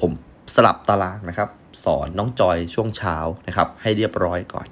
[0.00, 0.10] ผม
[0.54, 1.48] สลับตารางนะครับ
[1.84, 3.16] สอนน้องจอยช่วงเช้า
[3.46, 4.66] นะครับ ให้เรียบร้อยก่อน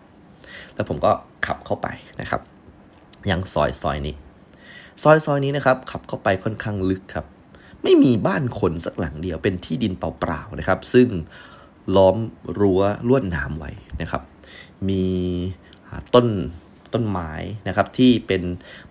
[0.74, 1.12] แล้วผมก็
[1.46, 1.86] ขับเข้าไป
[2.20, 2.40] นะครับ
[3.30, 4.16] ยังซอยซอยนี้
[5.02, 7.26] ซอยซอยนี้นะครับ ขับเข้าไปค่อนข้างลึกครับ
[7.82, 11.08] ไม่มีบ้านคนสักหลังเดียวเป็นที่ดินเปล่าๆนะครับ ซึ่ง
[11.96, 12.16] ล้อม
[12.60, 13.70] รั้วลวดหนามไว้
[14.00, 14.22] นะครับ
[14.88, 15.04] มี
[16.14, 16.26] ต้น
[16.92, 17.32] ต้นไม้
[17.68, 18.42] นะครับที่เป็น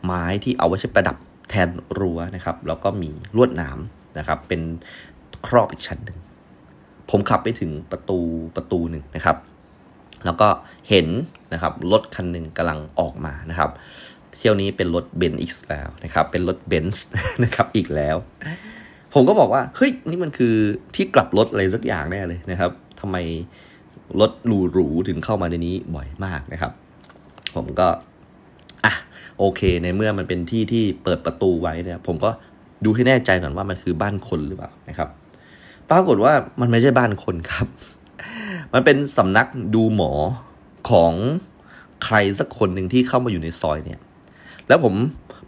[0.05, 1.17] ไม้ที่เอาไว้ใช้ประดับ
[1.49, 3.79] แทนรั้วนะครับ แล้วก็มีลวดหนาม
[4.17, 4.62] นะครับ เป็น
[5.47, 6.17] ครอบอีกชั้นหนึ่ง
[7.10, 8.19] ผมขับไปถึงประตู
[8.56, 9.38] ประตูหนึ่งนะครับ
[10.26, 10.47] แล้วก็
[10.89, 11.08] เห็น
[11.54, 13.69] นะครับรถคันหนึ่งกำลังออกมานะครับ
[14.38, 17.08] เที่ยวนี้เป็นรถเบนซ์อีกแล้วนะครับ เป็นรถเบนซ์
[17.43, 18.15] นะครับอีกแล้ว
[19.13, 20.56] ผมก็บอกว่าเฮ้ยนี่มันคือ
[20.95, 23.17] ที่กลับรถอะไรสักอย่างแน่เลยนะครับทำไม
[24.19, 24.32] รถ
[24.74, 26.71] หรูๆถึงเข้ามาในนี้บ่อยมากนะครับ
[27.56, 27.88] ผมก็
[28.86, 28.93] อะ
[29.38, 32.32] โอเคในเมื่อมันเป็นที่ที่เปิดประตูไว้เนี่ยผมก็
[32.85, 35.09] ดูให้แน่ใจก่อนว่ามันคือบ้านคนหรือเปล่านะครับ
[35.89, 37.67] ปรากฏว่ามันไม่ใช่บ้านคนครับ
[38.73, 40.11] มันเป็นสำนักดูหมอ
[40.89, 41.13] ของ
[42.05, 43.99] ใครสักคนหนึ่งที่เข้ามาอยู่ในซอยเนี่ย
[44.67, 44.93] แล้วผม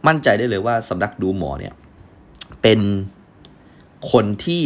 [0.08, 1.74] มั่นใจได้เลยว่าสำนักดูหมอเนี่ย
[2.62, 2.80] เป็น
[4.12, 4.62] คนที่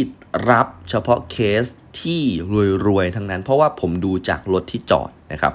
[0.50, 1.64] รับเฉพาะเคส
[2.02, 2.22] ที่
[2.86, 5.54] รวยๆทั้งนั้น เพราะว่าผมดูจากรถที่จอดนะครับ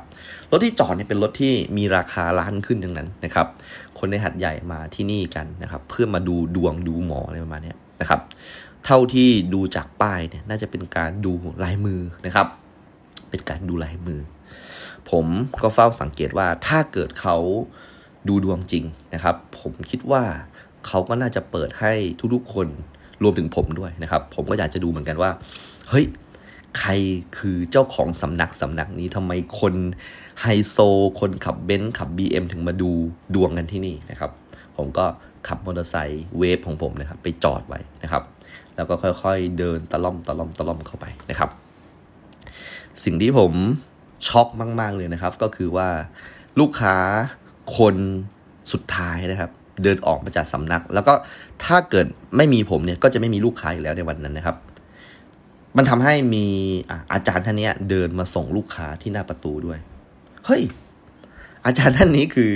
[0.52, 3.48] รถที่จอดเนี่ยเป็นรถที่มีราคาล้านขึ้นทั้งนั้นนะครับ
[4.00, 8.20] คนในหัดใหญ่มาที่นี่กันนะครับ เพื่อมาดูดวงดูหมออะไรประมาณนี้นะครับ
[8.86, 12.48] เท่าที่ดูจากป้ายเนี่ยน่าจะเป็นการดูลายมือนะครับ
[13.30, 14.20] เป็นการดูลายมือ
[15.12, 15.26] ผม
[15.64, 17.38] ก็เฝ้าสังเกตว่าถ้าเกิดเขา
[18.28, 20.24] ดูดวงจริงนะครับ ผมคิดว่า
[20.88, 21.94] เขาก็น่าจะเปิดให้
[22.34, 22.68] ทุกๆคน
[23.24, 25.32] รวมถึงผมด้วยนะครับ ผมก็อยากจะดูเหมือนกันว่า
[25.90, 26.06] เฮ้ย
[26.80, 26.92] ใคร
[27.38, 29.74] คือเจ้าของสำนักสำนักนี้ทำไมคน
[30.42, 30.78] ไฮโซ
[31.20, 32.92] คนขับเบนซ์ขับ BM ถึงมาดู
[33.36, 34.32] ดวงกันที่นี่นะครับ
[34.78, 35.06] ผมก็
[35.48, 38.24] ขับมอเตอร์ไซค์ Wave ของผมนะครับ ไปจอดไว้นะครับ
[38.76, 41.50] แล้วก็ค่อยๆเดินตะล่อมตะล่อมตะล่อมเข้าไปนะครับ
[43.04, 43.54] สิ่งที่ผม
[44.28, 44.48] ช็อก
[44.82, 45.90] มาก ๆ เลยนะครับ ก็คือว่า
[46.60, 46.96] ลูกค้า
[47.78, 47.96] คน
[48.74, 49.52] สุดท้ายนะครับ
[49.84, 51.14] เดินออกมาจากสำนัก แล้วก็
[51.66, 52.06] ถ้าเกิด
[52.38, 54.58] ไม่มีผมเนี่ยก็จะไม่มีลูกค้าอีกแล้วในวันนั้นนะครับ
[55.78, 56.46] มันทำให้มี
[57.14, 59.80] อาจารย์ท่านนี้เดินมาส่งลูกค้าที่หน้าประตูด้วย
[60.46, 60.64] เฮ้ย
[61.66, 62.52] อาจารย์ท่านนี้คือ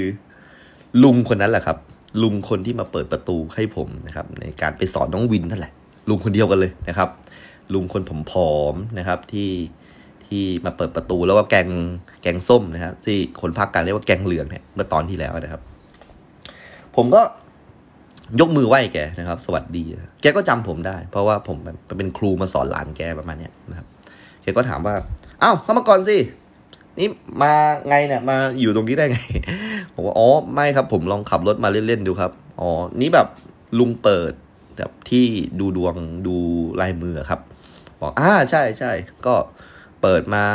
[1.04, 1.78] ลุงคนนั้นแหละครับ
[2.23, 5.73] ลุงคนที่มาเปิดประตูให้ผมนะครับ ในการไปสอนน้องวินนั่นแหละ
[6.10, 7.10] ลุงคนเดียวกันเลยนะครับ
[7.73, 9.52] ลุงคนผมผอมนะครับที่
[10.28, 11.67] ที่มาเปิดประตูแล้วก็แกง
[12.21, 15.62] แกงส้มนะครับที่คนภาคกางเรียกว่าแกงเหลืองเนี่ยเมื่อตอนที่แล้วนะครับ
[16.95, 17.21] ผมก็
[18.39, 19.84] ยกมือไหว้แกนะครับ สวัสดี
[20.21, 21.58] แกก็จำผมได้ เพราะว่าผม
[21.97, 23.88] เป็นครูมาสอนหลานแกประมาณเนี้ยนะครับ
[24.41, 24.95] แกก็ถามว่า
[25.39, 26.17] เอ้าเข้ามาก่อนสิ
[26.99, 27.07] นี่
[27.41, 27.53] มา
[27.88, 29.17] ไงเนี่ยมาอยู่ตรงนี้ได้ไง
[29.93, 32.31] ผมว่าอ๋อไม่ครับ ผมลองขับรถมาเล่นๆดูครับ
[32.62, 32.69] อ๋อ
[33.01, 33.27] นี่แบบ
[33.79, 34.31] ลุงเปิด
[34.77, 35.25] แบบที่
[35.60, 35.95] ดูดวง
[36.27, 36.36] ดู
[36.81, 37.39] ลายมือครับ
[38.01, 38.91] บอกอ่าใช่ใช่
[39.25, 39.36] ก็
[40.01, 40.45] เปิดมา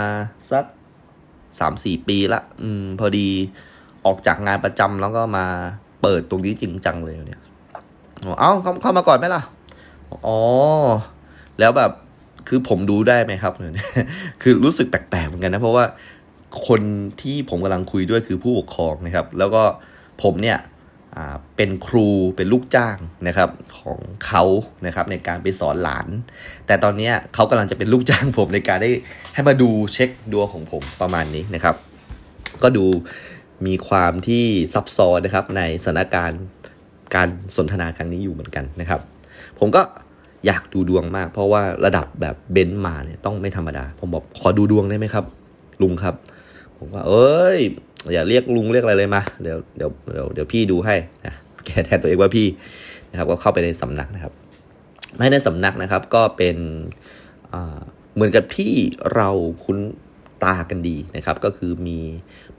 [0.51, 0.65] สัก
[1.59, 3.29] สามสี่ปีละ อืม พอดี
[4.07, 5.47] ออกจากงานประจำแล้วก็มา
[6.03, 7.43] เปิดตรงนี้จริงจังเลยเนี่ย
[8.41, 9.43] เอาเข้าเข้ามาก่อนไหมล่ะ
[10.27, 10.39] อ๋อ
[11.61, 11.93] แล้วแบบ
[12.49, 13.53] คือผมดูได้ไหมครับ
[14.43, 15.85] คือรู้สึกแปลกๆเหมือนกันนะ เพราะว่า
[16.69, 16.81] คน
[17.23, 19.63] ที่ผมกำลังคุยด้วยคือผู้ปกครองนะครับ แล้วก็
[20.23, 20.59] ผมเนี่ย
[21.57, 22.97] เป็นครูเป็นลูกจ้าง
[23.29, 24.45] นะครับของเขา
[24.87, 26.09] นะครับในการไปสอนหลาน
[26.67, 28.91] แต่ตอนนี้เขากำลังจะเป็นลูกจ้างผมในการได้
[29.35, 31.77] ให้มาดูเช็คดวงของผมประมาณนี้นะครับ
[32.63, 32.85] ก็ดู
[33.67, 36.43] มีความที่ซับซ้อนนะครับในสถานการณ์
[37.15, 39.01] การสนทนาครั้งนี้อยู่เหมือนกันนะครับ
[39.59, 39.83] ผมก็
[40.47, 45.25] อยากดูดวงมาก เพราะว่าระดับแบบเบนซ์มาเนี่ยต้องไม่ธรรมดา ผมบอกขอดูดวงได้ไหมครับ
[45.83, 46.15] ลุงครับ
[46.83, 47.61] ผมว่า เอ้ย
[48.13, 50.95] อย่าเรียกลุงเรียกอะไรเลยมา เดี๋ยวเดี๋ยวเดี๋ยวเดี๋ยวพี่ดูให้
[51.27, 52.47] นะแกแทนตัวเองว่าพี่
[53.11, 54.33] นะครับ ก็เข้าไปในสำนักนะครับ
[55.17, 56.57] ไม่ในสำนักนะครับ ก็เป็น
[58.15, 58.73] เหมือนกับพี่
[59.15, 59.29] เรา
[59.65, 59.79] คุ้น
[60.45, 61.99] ตากันดีนะครับ ก็คือมี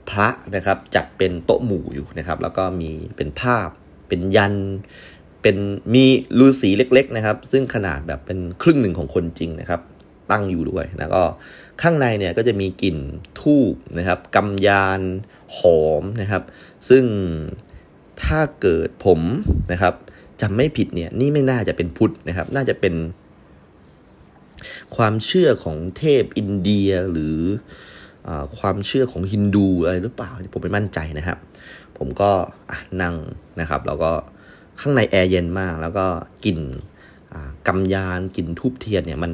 [0.08, 3.68] พระนะครับจัดเป็นโต๊ะหมู่อยู่นะครับ แล้วก็มีเป็นภาพ
[4.08, 4.54] เป็นยัน
[5.42, 5.56] เป็น
[5.94, 6.04] มี
[6.38, 9.80] ฤาษีเล็ก ๆ นะครับ ซึ่งขนาดแบบเป็นครึ่งหนึ่งของคนจริงนะครับ
[10.30, 11.22] ตั้งอยู่ด้วยแล้วก็
[11.82, 12.96] ข้างในเนี่ยก็จะมีกลิ่น
[13.40, 15.00] ทูบนะครับกำยาน
[15.56, 16.42] หอมนะครับ
[16.88, 17.04] ซึ่ง
[18.22, 19.20] ถ้าเกิดผม
[19.72, 19.94] นะครับ
[20.40, 22.94] จำไม่ผิดเนี่ยนี่ไม่น่าจะเป็นพุทธนะครับ น่าจะเป็น
[24.96, 27.38] ความเชื่อของเทพอินเดียหรือ
[28.28, 31.38] อความเชื่อของฮินดูอะไรหรือเปล่าผมไม่มั่นใจนะครับ
[31.98, 32.30] ผมก็
[33.02, 33.14] นั่ง
[33.60, 34.12] นะครับ แล้วก็
[34.80, 36.06] ข้างในแอร์เย็นมาก แล้วก็
[36.44, 36.58] กลิ่น
[37.68, 39.32] กำยานกลิ่นทูบเทียนเนี่ยมัน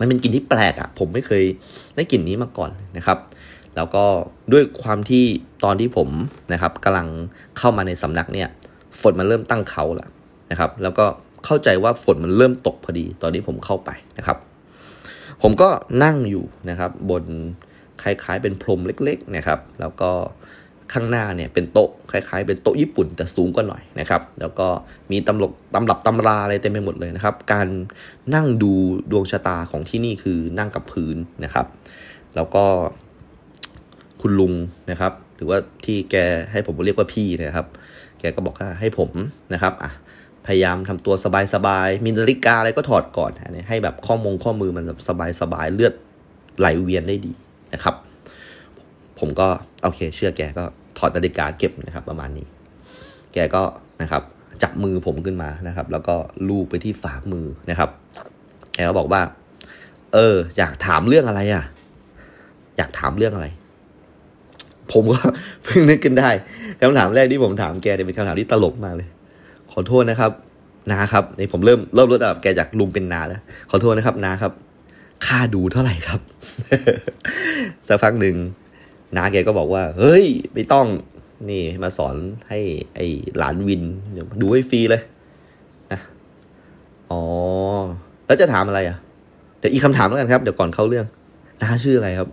[0.00, 1.44] มันเป็นกลิ่นที่แปลกอะ่ะ ผมไม่เคย
[1.96, 3.18] ได้กลิ่นนี้มาก่อนนะครับ
[3.76, 4.04] แล้วก็
[4.52, 5.24] ด้วยความที่
[5.64, 6.08] ตอนที่ผม
[6.52, 7.08] นะครับกำลัง
[7.58, 8.48] เข้ามาในสำนักเนี่ย
[9.00, 10.10] ฝนมันเริ่มตั้งเขาแล้ว
[10.50, 11.06] นะครับ แล้วก็
[11.44, 14.38] เข้าใจว่าฝนมันเริ่มตกพอดี ตอนที่ผมเข้าไปนะครับ
[15.42, 15.68] ผมก็
[16.04, 17.24] นั่งอยู่นะครับ บน
[18.02, 20.10] คล้ายๆเป็นพรมเล็กๆนะครับ แล้วก็
[20.92, 24.66] ข้างหน้าเนี่ยเป็นโต๊ะคล้ายๆ เป็นโต๊ะญี่ปุ่นแต่สูงกว่าหน่อยนะครับแล้วก็
[25.10, 27.68] มีตำรกตำรับตำราอะไรเต็มไปหมดเลยนะครับ การ
[28.34, 28.72] นั่งดู
[29.10, 31.66] ดวงชะตาของที่นี่คือนั่งกับพื้นนะครับ
[32.34, 32.64] แล้วก็
[34.20, 34.54] คุณลุง
[34.90, 36.16] นะครับ หรือว่าที่แก
[36.50, 37.66] ให้ผมเรียกว่าพี่นะครับ
[38.20, 39.10] แกก็บอกว่าให้ผม
[39.54, 39.90] นะครับอะ
[40.46, 41.14] พยายามทำตัว
[41.54, 43.30] สบายๆมีนาฬิกาอะไรก็ถอดก่อน
[43.68, 44.84] ให้แบบข้อมงข้อมือมัน
[45.40, 45.94] สบายๆเลือด
[46.58, 47.32] ไหลเวียนได้ดี
[47.74, 47.94] นะครับ
[49.20, 49.48] ผมก็
[49.82, 50.64] โอเค เชื่อแกก็
[50.98, 52.46] ถอดนาฬิกาเก็บนะครับ ประมาณนี้
[53.32, 53.62] แกก็
[54.02, 54.22] นะครับ
[54.62, 56.14] จับมือผมขึ้นมานะครับ แล้วก็
[56.48, 57.90] ลูบไปที่ฝ่ามือนะครับ
[58.74, 59.20] แกก็บอกว่า
[60.14, 61.64] เออ อยากถามเรื่องอะไรอะ
[62.76, 63.46] อยากถามเรื่องอะไร
[64.92, 65.20] ผมก็
[65.64, 66.30] เพิ่งนึกขึ้นได้
[66.80, 69.08] คำถามแรกที่ผมถามแกเนี่ยเป็นคำถามที่ตลกมากเลย
[69.72, 70.32] ขอโทษนะครับ
[70.90, 74.52] นาครับในผมเริ่มเริ่มลดระดับแกจากลุงเป็นนาแล้วขอโทษนะครับนาครับ
[75.26, 76.20] ค่าดูเท่าไหร่ครับ
[77.88, 78.36] สักพักหนึ่ง
[79.16, 80.86] นาแกก็บอกว่า เฮ้ย ไม่ต้อง
[81.50, 82.16] นี่มาสอน
[82.48, 82.58] ให้
[82.94, 83.00] ไอ
[83.38, 83.82] หลานวิน
[84.40, 85.02] ดูให้ฟรีเลย
[85.92, 86.00] นะ
[87.10, 87.22] อ๋อ
[88.26, 88.96] แล้วจะถามอะไรอะ
[89.58, 91.06] เดี๋ยวอีกคำถามแล้วกันครับ เดี๋ยวก่อนเข้าเรื่อง
[91.62, 92.28] น้าชื่ออะไรครับ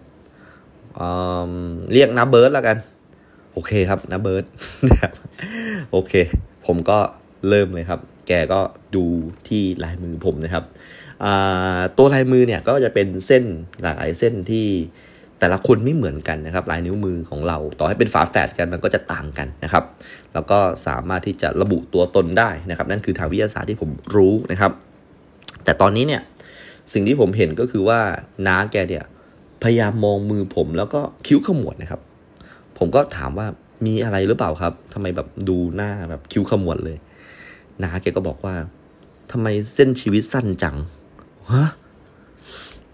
[1.93, 2.77] เรียกน้าเบิร์ดแล้วกัน
[3.53, 4.43] โอเคครับน้าเบิร์ด
[5.91, 6.13] โอเค
[6.65, 6.97] ผมก็
[7.49, 8.59] เริ่มเลยครับ แกก็
[8.95, 9.05] ดู
[9.47, 10.63] ที่ลายมือผมนะครับ
[11.97, 13.43] ตัวลายมือเนี่ยก็จะเป็นเส้น
[13.81, 14.67] หลายเส้นที่
[15.39, 19.83] แต่ละคนไม่เหมือนกันนะครับลายนิ้วมือของเรา ต่อให้เป็นฝาแฝดกันมันก็จะต่างกันนะครับ
[20.33, 24.71] แล้วก็สามารถที่จะระบุตัวตนได้นะครับ นั่นคือทางวิทยาศาสตร์ที่ผมรู้นะครับ
[25.63, 26.21] แต่ตอนนี้เนี่ย
[26.93, 27.99] สิ่งที่ผมเห็นก็คือว่า
[28.47, 29.05] น้าแกเนี่ย
[29.63, 32.01] พยายามมองมือผมแล้วก็คิ้วขมวดนะครับ
[32.77, 33.47] ผมก็ถามว่า
[33.85, 36.97] มีอะไรหรือเปล่าครับทำไมแบบดูหน้าแบบคิ้วขมวดเลย
[37.83, 38.55] น้าแกก็บอกว่า
[39.31, 40.75] ทำไมเส้นชีวิตสั้นจัง
[41.51, 41.67] ฮะ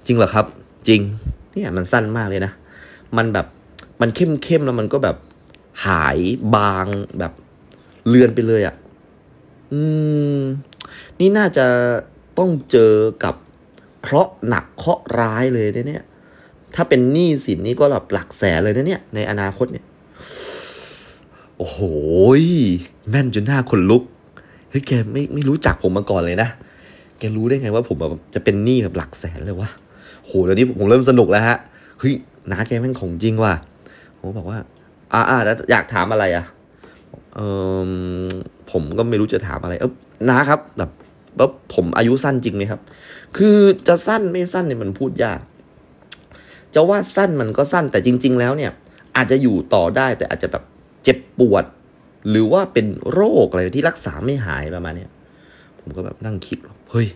[0.06, 0.45] จริงเหรอครับ
[0.88, 1.01] จริง
[1.54, 2.52] เนี่ยมันสั้นมากเลยนะ
[3.18, 3.48] มันแบบ
[4.02, 5.18] มันเข้มเข้มแล้วมันก็แบบ
[5.86, 6.18] หาย
[6.56, 6.86] บาง
[7.20, 7.34] แบบ
[8.08, 8.76] เลือนไปเลยอะ่ะ
[9.72, 9.82] อื
[10.38, 10.42] ม
[11.20, 11.66] นี่น่าจะ
[12.38, 13.36] ต้องเจอกับ
[14.02, 16.04] เคราะห์หนักเคราะห์ร้ายเลยเนี่ย
[16.76, 19.86] ถ้าเป็นหนี้สินนี่ก็แบบหลักแสนเลยนะเนี่ย ในอนาคตเนี่ย
[21.58, 21.80] โอ้โห
[23.10, 24.04] แม่นจนหน้าขนลุก
[24.70, 26.50] เฮ้ยแกไม่ไม่รู้จักผมมาก่อนเลยนะ
[27.18, 29.70] แกรู้ได้ไงว่าผมแบบจะเป็นหนี้แบบหลักแสนเลยวะ
[30.26, 31.58] โหเดี๋ยวนี้ผมเริ่มสนุกแล้วฮะ
[32.00, 32.14] เฮ้ย
[32.52, 33.54] น้าแกแม่งของจริงว่ะ
[34.20, 34.60] ผมบอกว่า
[35.14, 36.46] อ่าอ่าแล้วอยากถามอะไรอะ
[37.36, 37.40] เอ
[37.88, 37.92] อ
[38.72, 39.92] ผมก็ไม่รู้จะถามอะไรเออ
[40.30, 40.92] น้าครับแบบ
[41.38, 42.82] แบบผมอายุสั้นจริงไหมครับ
[43.38, 43.58] คือ
[43.88, 45.40] จะสั้นไม่สั้นเนี่ยมันพูดยาก
[46.76, 48.72] จะว่าสั้นมันก็สั้นแต่จริง ๆ แล้วเนี่ย
[49.16, 50.64] อาจจะอยู่ต่อได้แต่อาจจะแบบ
[51.04, 51.66] เจ็บปวด
[52.30, 55.08] หรือว่าเป็นโรคอะไรที่รักษาไม่หายประมาณนี้
[55.80, 56.58] ผมก็แบบนั่งคิด
[56.92, 57.08] เฮ้ย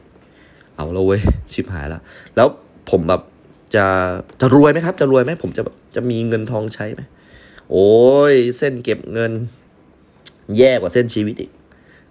[0.76, 2.02] เอาแล้วเว้ยชิบหายแล้ว
[2.36, 2.48] แล้ว
[2.90, 3.22] ผมแบบ
[3.76, 3.86] จะ
[4.42, 5.64] จะรวยไหมครับ จะรวยไหมผมจะ
[5.96, 7.02] จะมีเงินทองใช้ไหม
[7.72, 7.90] โอ้
[8.34, 9.32] ยเส้นเก็บเงิน
[10.58, 11.52] แย่กว่าเส้นชีวิตอีก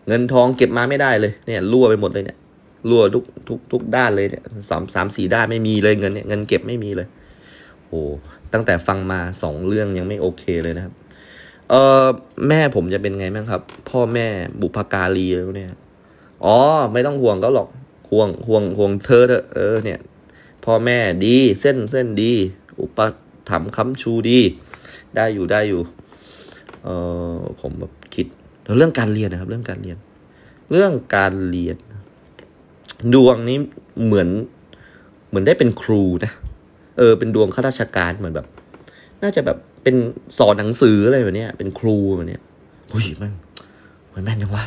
[0.08, 2.38] เงินทองเก็บมาไม่ได้เลยเนี่ยรั่วไปหมดเลยเนี่ย
[2.90, 7.08] รั่วทุกทุกทุกด้านเลยเนี่ยสามสามสี่ด้านไม่มีเลยเงินเนี่ยเงินเก็บไม่มีเลย
[7.88, 8.00] โอ้
[8.52, 10.94] ตั้งแต่ฟังมาสองเรื่องยังไม่โอเคเลยนะครับ
[11.70, 12.06] เออ
[12.48, 14.26] แม่ผมจะเป็นไงบ้างครับ พ่อแม่
[14.60, 15.72] บุพการีแล้วเนี่ย
[16.44, 16.58] อ๋อ
[16.92, 17.68] ไม่ต้องห่วงเขาหรอก
[18.10, 19.98] ห่วงห่วงห่วงเธอเถอะเออเนี่ย
[20.66, 22.32] พ่อแม่ดีเส้นเส้นดี
[22.80, 22.98] อุป
[23.48, 24.40] ถัมภ์ค้ำชูดี
[25.16, 25.82] ได้อยู่ได้อยู่
[26.84, 26.88] เอ
[27.34, 28.26] อผมแบบคิด
[28.64, 29.98] แล้วเรื่องการเรียนนะครับ เรื่องการเรียน
[30.70, 31.76] เรื่องการเรียน
[33.14, 33.58] ดวงนี้
[34.04, 34.28] เหมือน
[35.28, 36.32] เหมือนได้เป็นครูนะ
[36.98, 38.46] เออ เป็นดวงข้าราชการเหมือนแบบ
[39.22, 39.96] น่าจะแบบเป็น
[40.38, 42.38] สอนหนังสืออะไรแบบนี้เป็นครูแบบนี้
[42.88, 43.32] โอ้ยมัน
[44.12, 44.64] มันแม่นยังวะ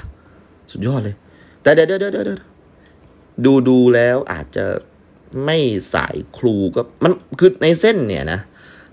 [0.72, 1.16] สุดยอดเลย
[1.62, 2.40] แต่เดี๋ยวเดี๋ยวเดี๋ยว
[3.46, 4.66] ดูดูแล้วอาจจะ
[5.46, 5.58] ไม่
[5.94, 8.40] สายครูก็มันคือในเส้นเนี่ยนะ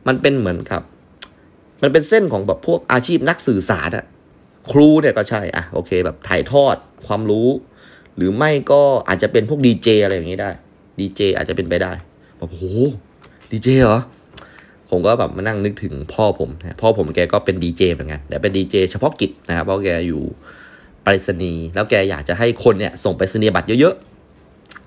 [0.06, 0.82] มันเป็นเหมือนกับ
[1.82, 4.04] มันเป็นเส้นของแบบพวกอาชีพนักสื่อสารอะ
[4.72, 7.48] ครูเนี่ยก็ใช่อะโอเค แบบถ่ายทอดความรู้
[8.16, 10.50] หรือไม่ก็อาจจะเป็นพวกดีเจอะไรอย่างนี้ได้
[11.00, 11.92] ดีเจอาจจะเป็นไปได้
[12.38, 12.62] แบบโห
[13.50, 13.98] ดีเจเหรอ
[14.90, 20.22] ผมก็แบบมานั่งนึกถึงพ่อผมนะพ่อผมแกก็เป็นดีเจเหมือนกันแต่เป็นดีเจเฉพาะกิจนะครับเพราะแกอยู่
[21.02, 23.94] ไปรษณีย์แล้วแกอยากจะให้คนเนี่ยส่งไปรษณียบัตรเยอะ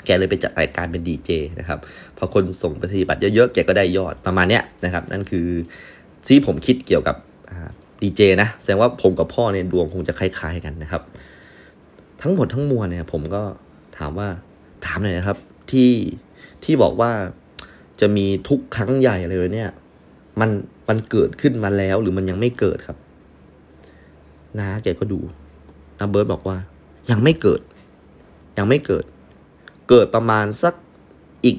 [0.05, 1.79] แกเลยไปจัดรายการเป็นดีเจนะครับ
[2.17, 5.47] พอคนส่งปฏิบัติเยอะๆ แกก็ได้ยอดประมาณเนี้ยนะครับ นั่นคือ
[6.27, 7.15] ที่ผมคิดเกี่ยวกับ
[8.03, 11.01] ดีเจนะแสดงว่าผมกับพ่อเนี่ยดวงคงจะคล้าย ๆกันนะครับ
[12.21, 13.43] ทั้งหมดทั้งมวลเนี่ย ผมก็
[13.97, 14.27] ถามว่า
[14.85, 15.37] ถามหน่อยนะครับ
[15.71, 15.91] ที่
[16.63, 17.11] ที่บอกว่า
[18.01, 19.69] จะมีทุกครั้งใหญ่เลยเนี่ย
[20.39, 20.49] มัน
[20.89, 22.97] มันเกิดขึ้นมาแล้วหรือมันยังไม่เกิดครับ
[24.59, 25.19] นาแกก็ดู
[25.99, 26.57] นาเบิร์ตบอกว่า
[27.11, 27.61] ยังไม่เกิด
[28.57, 29.05] ยังไม่เกิด
[29.89, 30.73] เกิดประมาณสัก
[31.45, 31.55] อีก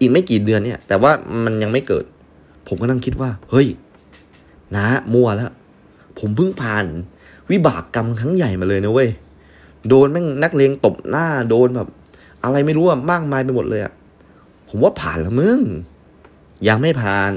[0.00, 1.12] อีกไม่กี่เดือนเนี่ย แต่ว่า
[1.44, 2.04] มันยังไม่เกิด
[2.68, 3.68] ผมก็นั่งคิดว่า เฮ้ย
[4.76, 5.52] นะมั่วแล้ว
[6.18, 6.84] ผมเพิ่งผ่าน
[7.50, 9.10] วิบากกรรมครั้งใหญ่มาเลยนะเว้ย
[9.88, 11.88] โดนแม่งนักเลงตบหน้าโดนแบบ
[12.44, 13.92] อะไรไม่รู้อะมากมายไปหมดเลยอะ
[14.68, 15.58] ผมว่าผ่านแล้วมึง
[16.68, 17.32] ยังไม่ผ่าน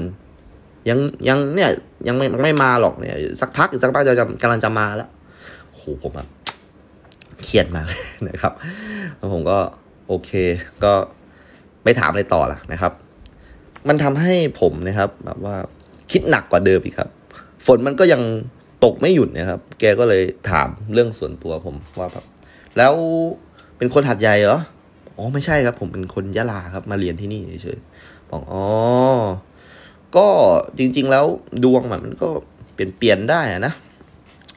[0.88, 1.70] ยังยังเนี่ย
[2.06, 5.08] ยังไม่ไม่มาหรอกเนี่ย สักพักสักพักจะกำลังจะมาแล้ว
[5.74, 6.28] โหผมแบบ
[7.44, 8.52] เครียดมากเลยนะครับ
[9.16, 9.58] แล้วผมก็
[10.08, 10.30] โอเค
[10.84, 10.92] ก็
[11.84, 12.92] ไม่ถามอะไรต่อละนะครับ
[13.88, 15.56] มันทำให้ผมนะครับแบบว่า
[16.12, 17.08] คิดหนักกว่าเดิมอีกครับ
[17.66, 18.22] ฝนมันก็ยัง
[18.84, 22.24] ตกไม่หยุดนะครับ แกก็เลยถามเรื่องส่วนตัวผมว่าแบบ
[22.78, 22.94] แล้ว
[23.76, 24.60] เป็นคนหัดใหญ่เหรอ
[25.16, 28.64] อ๋อไม่ใช่ครับ ผมเป็นคนยะลาครับ มาเรียนที่นี่เฉยๆบอกอ๋อ
[30.16, 30.26] ก็
[30.78, 31.24] จริง ๆ แล้ว
[31.64, 32.28] ดวงมันก็
[32.74, 33.72] เปลี่ยนเปลี่ยนได้อะนะ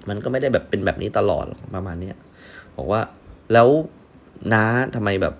[0.10, 2.16] มันก็ไม่ได้แบบเป็นแบบนี้ตลอดประมาณเนี้ย
[2.78, 3.02] บอกว่า
[3.54, 3.68] แล้ว
[4.54, 4.64] น้า
[4.96, 5.34] ทำไมแบบ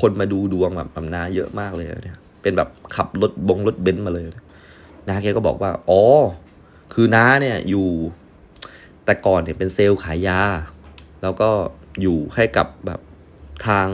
[0.00, 4.26] คนมาดูดวงแบบแบบน้าเยอะมากเลยเนี่ย เป็นแบบขับรถบงรถเบนซ์มาเลย
[5.08, 6.02] น้าแกก็บอกว่า อ๋อ
[6.94, 7.88] คือน้าเนี่ยอยู่
[9.04, 10.40] แต่ก่อนเนี่ยเป็นเซลล์ขายยา
[11.22, 11.48] แล้วก็
[12.02, 13.00] อยู่ให้กับแบบ
[13.66, 13.88] ทาง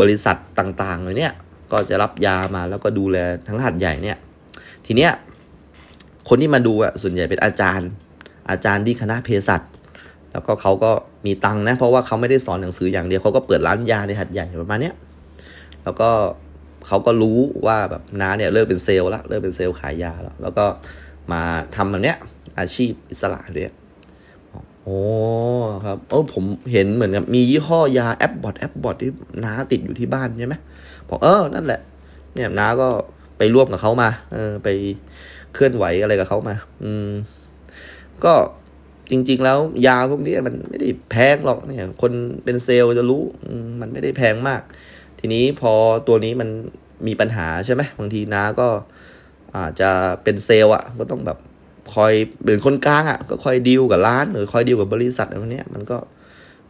[0.00, 1.34] บริษัทต่างๆเลยเนี่ย
[1.72, 3.16] ก็จะรับยามาแล้วก็ดูแล
[3.48, 4.18] ทั้งหัดใหญ่เนี่ย
[4.86, 5.12] ทีเนี้ย
[6.28, 7.90] คนที่มาดูอะส่วนใหญ่เป็นอาจารย์
[8.50, 9.60] อาจารย์ที่คณะเภสัช
[10.36, 10.90] แล้วก็เขาก็
[11.26, 14.94] มีตังนะ เพราะว่าเขาไม่ได้สอนหนังสืออย่างเดียวเขาก็เปิดร้านยาในหัดใหญ่ประมาณเนี้ย
[15.84, 16.10] แล้วก็
[16.86, 20.64] เขาก็รู้ว่าแบบน้าเนี่ยเลิกเป็นเซลล์แล้วเลิกเป็นเซลล์ขายยาแล้ว แล้วก็
[21.32, 21.42] มา
[21.76, 22.16] ทำแบบเนี้ย
[22.58, 23.64] อาชีพอิสระเลย
[24.82, 24.98] โอ้
[25.84, 29.10] ครับโอ้ผมเห็นเหมือนกับมียี่ห้อยาแอปบอทแอปบอทที่
[29.44, 30.54] น้าติดอยู่ที่บ้านใช่ไหม
[31.08, 31.80] บอกเออนั่นแหละ
[32.34, 32.88] เนี่ยน้าก็
[33.38, 34.68] ไปร่วมกับเขามา เออไป
[35.54, 37.08] เคลื่อนไหวอะไรกับเขามา อืม
[38.24, 38.34] ก็
[39.10, 42.12] จริง ๆ แล้วยาพวกนี้มันไม่ได้แพงหรอกเนี่ย คน
[42.44, 43.22] เป็นเซลล์จะรู้
[43.80, 44.62] มันไม่ได้แพงมาก
[45.18, 45.72] ทีนี้พอ
[46.08, 46.48] ตัวนี้มัน
[47.06, 48.68] มีปัญหาใช่ไหมบางทีน้าก็
[49.56, 49.90] อาจจะ
[50.22, 51.38] เป็นเซลล์อะ ก็ต้องแบบ
[51.94, 52.12] คอย
[52.44, 55.98] เป็นคนกลางอะ ก็คอยดีลกับร้านหรือคอยดีลกับบริษัทอะไรเนี้ยมันก็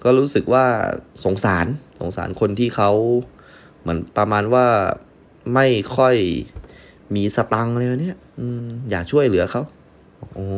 [0.04, 0.64] ก็รู้สึกว่า
[1.24, 1.66] สงสาร
[2.00, 2.90] สงสารคนที่เขา
[3.80, 4.66] เหมือนประมาณว่า
[5.54, 6.16] ไม่ค่อย
[7.14, 9.62] มีสตังค์อะไรแบบนี้อืมอยากช่วยเหลือเขา
[10.34, 10.48] โอ้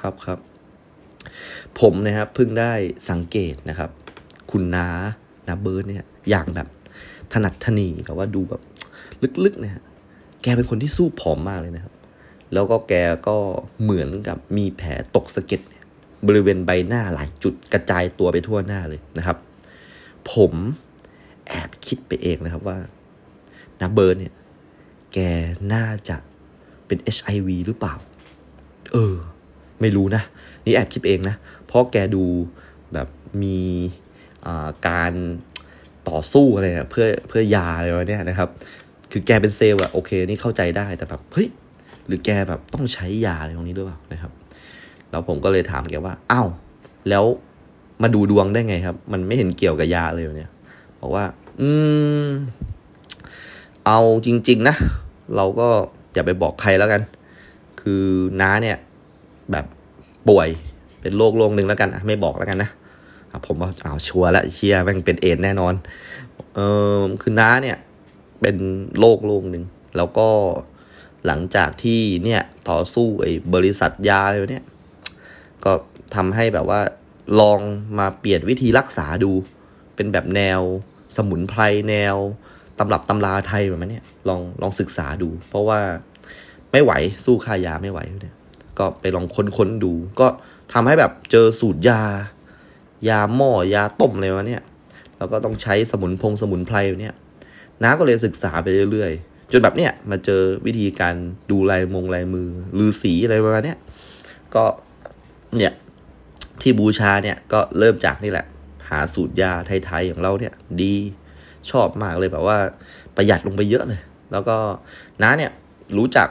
[0.00, 0.38] ครับครับ
[1.80, 2.72] ผมนะครับเพิ่งได้
[3.10, 3.90] สังเกตนะครับ
[4.50, 4.88] คุณนา
[5.48, 6.68] นาเบิร์ดเนี่ยอย่างแบบ
[7.32, 8.62] ถนัดทนีแบบว่าดูแบบ
[9.44, 9.82] ลึกๆเนี่ย
[10.42, 11.94] แกเป็นคนที่สู้ผอมมากเลยนะครับ
[12.52, 12.94] แล้วก็แก
[13.28, 13.36] ก็
[13.82, 15.60] เหมือนกับมีแผลตกสะเก็ด
[16.26, 19.36] บริเวณใบหน้าหลายจุดกระจายตัวไปทั่วหน้าเลยนะครับ
[20.32, 20.52] ผม
[21.48, 22.78] แอบคิดไปเองนะครับว่า
[23.80, 24.34] นาเบิร์ดเนี่ย
[25.12, 25.18] แก
[25.74, 26.16] น่าจะ
[26.86, 27.94] เป็น HIV หรือเปล่า
[28.92, 29.16] เออ
[29.80, 30.22] ไม่รู้นะ
[30.66, 32.24] นี่แอบคิดเองนะเพราะแกดู
[32.92, 33.08] แบบ
[33.42, 33.58] มี
[34.88, 35.12] การ
[36.08, 38.48] ต่อสู้อะไรเพื่อเพื่อยาอะไรวะเนี่ยนะครับ
[39.12, 41.48] คือแกเป็นเซลล์อะโอเค นี่เข้าใจได้แต่แบบเฮ้ย
[42.06, 44.32] หรือแกแบบต้องใช้ยาอะไรตรงนี้ด้วยเปล่านะครับ
[45.10, 46.48] แล้วผมก็เลยถามแกว่าอ้าว
[47.08, 47.24] แล้ว
[48.02, 50.50] มาดูดวงได้ไงครับ มันไม่เห็นเกี่ยวกับยาเลยเนี่ย
[51.00, 51.24] บอกว่า
[51.60, 51.68] อื
[52.24, 52.28] ม
[53.86, 54.76] เอาจริง ๆ นะ
[55.36, 55.68] เราก็
[56.14, 57.02] อย่าไปบอกใครแล้วกัน
[57.80, 58.04] คือ
[58.40, 58.76] น้าเนี่ย
[59.52, 59.66] แบบ
[60.28, 60.48] ป่วย
[61.00, 62.70] เป็นโรคโรคหนึ่งแล้วกันอะไม่บอกแล้วกันนะ
[63.46, 65.74] ผมว่าเอาวชัวร์ละเชียแม่งเป็นเอดแน่นอน
[66.54, 66.60] เอ
[66.98, 67.76] อคือน้าเนี่ย
[68.40, 68.56] เป็น
[68.98, 69.64] โรคโรคหนึ่ง
[69.96, 70.28] แล้วก็
[71.26, 74.64] หลังจากที่เนี่ยต่อสู้ไอ้บริษัทยาอะไรเนี่ย
[75.64, 75.72] ก็
[76.14, 76.80] ทำให้แบบว่า
[77.40, 77.60] ลอง
[77.98, 79.32] มาเปลี่ยนวิธีรักษาดู
[79.96, 80.60] เป็นแบบแนว
[81.16, 82.16] สมุนไพรแนว
[82.78, 85.80] ตำรับตำราไทยแบบนี้ลองลองศึกษาดู เพราะว่า
[86.72, 86.92] ไม่ไหว
[87.24, 88.35] สู้ค่ายาไม่ไหวเนี่ย
[88.78, 90.26] ก็ไปลองค้นๆดู ก็
[90.72, 92.02] ทำให้แบบเจอสูตรยา
[93.08, 94.62] ยาหม้อยาต้มอะไรวะเนี่ย
[95.18, 97.14] แล้วก็ต้องใช้สมุนพงสมุนไพรเนี่ย
[97.82, 101.14] น้าก็เลยศึกษาไปเรื่อยๆ จนแบบเนี้ยมาเจอวิธีการ
[101.50, 103.78] ดูลายมงลายมือลือสีอะไรประมาณนี้ย
[104.54, 104.64] ก็
[105.56, 105.72] เนี่ย
[106.60, 108.46] ที่บูชาเนี่ยก็เริ่มจากนี่แหละ
[108.88, 110.94] หาสูตรยาไทยๆของเราเนี่ย ดี
[111.70, 112.58] ชอบมากเลยแบบว่า
[113.16, 114.00] ประหยัดลงไปเยอะเลย
[114.32, 114.56] แล้วก็
[115.22, 115.52] น้าเนี่ย
[115.98, 116.28] รู้จัก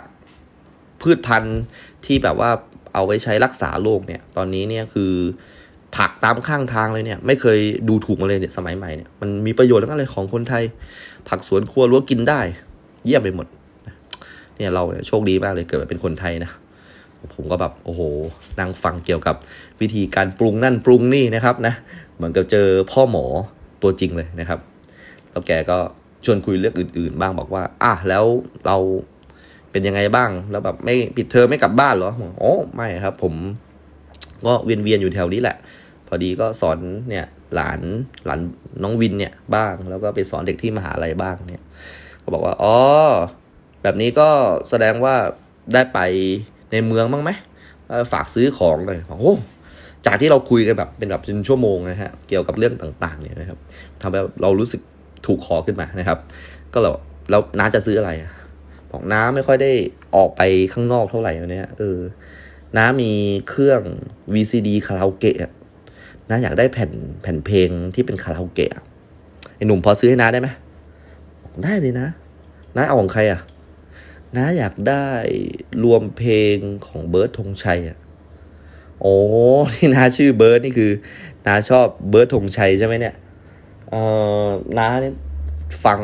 [1.02, 1.62] พืชพันธุ์
[2.06, 2.50] ที่แบบว่า
[2.94, 5.13] เอาไว้ใช้รักษาโรคเนี่ย ตอนนี้เนี่ยคือ
[5.96, 10.63] ผักตามข้างทางเลยเนี่ย ไม่เคยดูถูกมาเลยเนี่ยสมัยใหม่เนี่ยมันมีประโยชน์ทั้งนั้นเลยของคนไทย
[11.30, 12.41] ผักสวนครัวรั้วกินได้
[13.06, 13.48] เยี่ยมไปหมด
[14.58, 16.52] เนี่ยเราโชคดีมากเลยเกิดมาเป็นคนไทยนะ
[17.36, 18.02] ผมก็แบบโอ้โห
[18.60, 19.36] นั่งฟังเกี่ยวกับ
[19.82, 21.74] วิธีการปรุงนั่นปรุงนี่นะครับนะ
[22.15, 23.26] เหมือนกับเจอพ่อหมอ
[23.82, 24.60] ตัวจริงเลยนะครับ
[25.32, 25.78] แล้วแกก็
[26.26, 28.26] ชวนคุยเรื่องอื่น ๆ บ้างบอกว่า อะแล้ว
[28.65, 28.78] เรา
[29.76, 33.34] เป็นยังไงบ้าง แล้วแบบไม่ปิดเทอมไม่กลับบ้านเหรอโอ้ไม่ครับ ผม
[34.45, 35.56] ก็เวียนๆอยู่แถวนี้แหละ
[36.08, 36.78] พอดีก็สอน
[37.10, 37.26] เนี่ย
[37.56, 37.80] หลาน
[38.26, 38.39] หลาน
[38.84, 41.64] น้องวินเนี่ยบ้าง แล้วก็ไปสอนเด็กที่มหาลัยบ้างเนี่ย
[42.24, 42.78] ก็บอกว่า อ๋อ
[43.84, 44.30] แบบนี้ก็
[44.70, 45.16] แสดงว่า
[45.74, 45.99] ได้ไป
[46.72, 47.32] ในเมืองบ้างไหม
[48.12, 49.34] ฝากซื้อของเลยโอ้
[50.06, 53.58] จากที่เราคุยกันแบบเป็นแบบเป็นชั่วโมงนะฮะ เกี่ยวกับเรื่องต่างๆเนี่ยนะครับ
[54.02, 54.82] ทำให้เรารู้สึก
[55.26, 56.18] ถูกคอขึ้นมานะครับ
[56.74, 56.91] ก็เรา
[57.30, 58.12] แล้วน้าจะซื้ออะไร
[58.96, 59.72] บอกน้าไม่ค่อยได้
[60.16, 60.41] ออกไป
[60.74, 62.00] ข้างนอกเท่าไหร่เนี่ยเออ
[62.78, 63.12] น้ามี
[63.50, 63.82] เครื่อง
[64.34, 65.52] VCD คาราโอเกะ
[66.30, 66.91] น้าอยากได้แผ่น
[67.22, 68.70] แผ่นเพลงที่เป็นคาราโอเกะ
[69.56, 70.50] ไอหนุ่มพอซื้อให้น้าได้ไหม
[71.64, 72.08] ได้เลยนะ
[72.76, 73.39] น้าเอาของใครอะ
[74.36, 75.06] น้าอยากได้
[75.84, 76.56] รวมเพลง
[76.88, 77.98] ของเบิร์ดธงชัยอะ
[79.02, 79.16] โอ้
[79.74, 80.91] ที่น้าชื่อเบิร์ดนี่คือ
[81.48, 83.16] น้าชอบเบิร์ดธงชัยใช่ไหมเนี่ย
[83.89, 84.02] เอ่
[84.46, 85.14] อน้าเนี่ย
[85.86, 86.00] ฟัง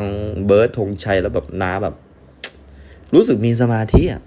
[0.46, 1.94] เบิร์ดธงชัยแล้วแบบน้าแบบ
[3.14, 4.22] รู้สึกมีสมาธิอะ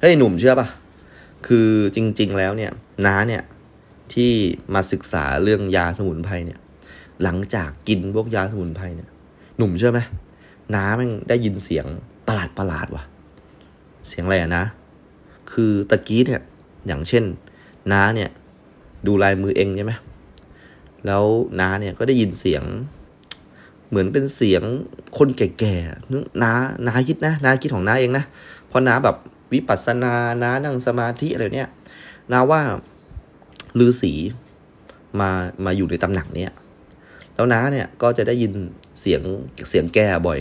[0.00, 0.68] เฮ้ยหนุ่มเชื่อปะ
[1.46, 2.72] คือจริง ๆ แล้วเนี่ย
[3.06, 3.42] น้าเนี่ย
[4.14, 4.32] ที่
[4.74, 6.60] มาศึกษาเรื่องยาสมุนไพรเนี่ย
[7.22, 9.08] หลังจากกินพวกยาสมุนไพรเนี่ย
[9.56, 10.00] หนุ่มเชื่อไหม
[10.74, 11.86] น้าแม่งได้ยินเสียง
[12.26, 13.04] ประหลาดประหลาดว่ะ
[14.08, 14.64] เสียงอะไรอะนะ
[15.52, 16.42] คือตะกี้เนี่ย
[16.86, 17.24] อย่างเช่น
[17.92, 18.30] น้าเนี่ย
[19.06, 19.92] ดูลายมือเองใช่ไหม
[21.06, 21.24] แล้ว
[21.60, 22.62] น้าเนี่ยก็ได้ยินเสียง
[23.94, 24.62] เหมือนเป็นเสียง
[25.18, 26.52] คนแก่ๆน้า
[26.86, 28.24] น้าคิดนะน้าคิดของน้าเองนะ
[28.68, 29.16] เพราะน้าแบบ
[29.52, 31.68] วิปัสสนาน้านั่งสมาธิอะไรเนี่ย
[32.32, 32.60] น้าว่า
[33.80, 34.12] ฤาษี
[35.20, 35.30] มา
[35.64, 36.52] มาอยู่ในตำหนักเนี้ย
[37.34, 38.52] แล้วน้าเนี่ยก็จะได้ยิน
[39.00, 39.22] เสียง
[39.68, 40.38] เสียงแกบ่อย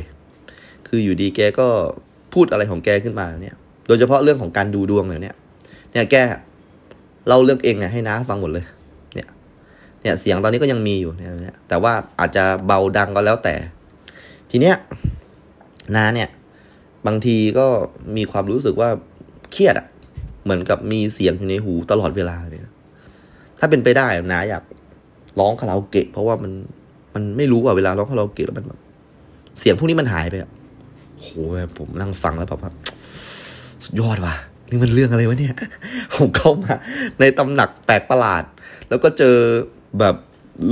[0.88, 1.68] คืออยู่ดีแกก็
[2.34, 3.56] พูดอะไรของแกขึ้นมาเนี่ย
[3.88, 6.16] โดยเฉพาะเรื่องของการดูดวงเนี่ยเนี่ยแก
[7.28, 8.66] เล่าเรื่องเองไงให้น้าฟังหมดเลย
[10.04, 13.56] เนี่ยเสียงตอนนี้ก็ยังมีอยู่เนี่ยแต่ว่าอาจจะเบาดังก็แล้วแต่
[14.49, 14.76] ทีเนี้ย
[15.95, 16.30] น้าเนี่ย
[17.08, 17.66] บางทีก็
[18.18, 18.89] มีความรู้สึกว่า
[19.51, 19.88] เครียดอะ
[20.43, 22.68] เหมือนกับมีเสียงอยู่ในหูตลอดเวลาเนี่ย
[23.60, 24.64] ถ้าเป็นไปได้นาอยาก
[25.39, 26.51] ร้องคาราโอเกะ เพราะว่ามัน
[27.14, 28.80] มันไม่รู้ว่าเวลาร้องคาราโอเกะแล้วมันแบบ
[29.60, 30.51] เสียงพวกนี้มันหายไปอะ
[31.20, 31.28] โห
[31.78, 32.72] ผมนั่งฟังแล้วแบบว่า
[33.86, 34.36] สุดยอดว่ะ
[34.70, 35.56] นี่มันเรื่องอะไรวะเนี่ย
[36.16, 36.74] ผมเข้ามา
[37.20, 38.43] ในตำหนักแปลกประหลาด
[38.89, 39.36] แล้วก็เจอ
[40.00, 40.16] แบบ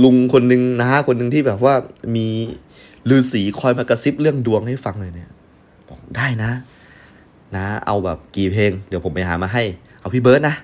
[0.02, 1.74] ลุงคนหนึ่งน้าคนหนึ่งที่แบบว่า
[2.16, 2.26] มี
[3.10, 5.30] ฤาษีคอยมากระซิบเรื่องดวงให้ฟังเลยเนี่ย
[5.88, 6.50] บอกได้นะ
[7.56, 9.62] นะ เอาแบบกี่เพลง เดี๋ยวผมไปหามาให้
[10.00, 10.54] เอาพี่เบิร์ดนะ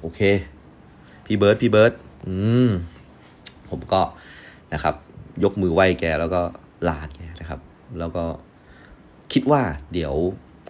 [0.00, 0.20] โอเค
[1.26, 1.92] พี่เบิร์ดพี่เบิร์ด
[2.26, 2.34] อื
[2.68, 2.70] ม
[3.70, 4.00] ผมก็
[4.72, 4.94] นะครับ
[5.44, 6.40] ยกมือไหว้แกแล้วก็
[6.88, 7.60] ลาแกนะครับ
[7.98, 8.24] แล้วก็
[9.32, 10.14] คิดว่าเดี๋ยว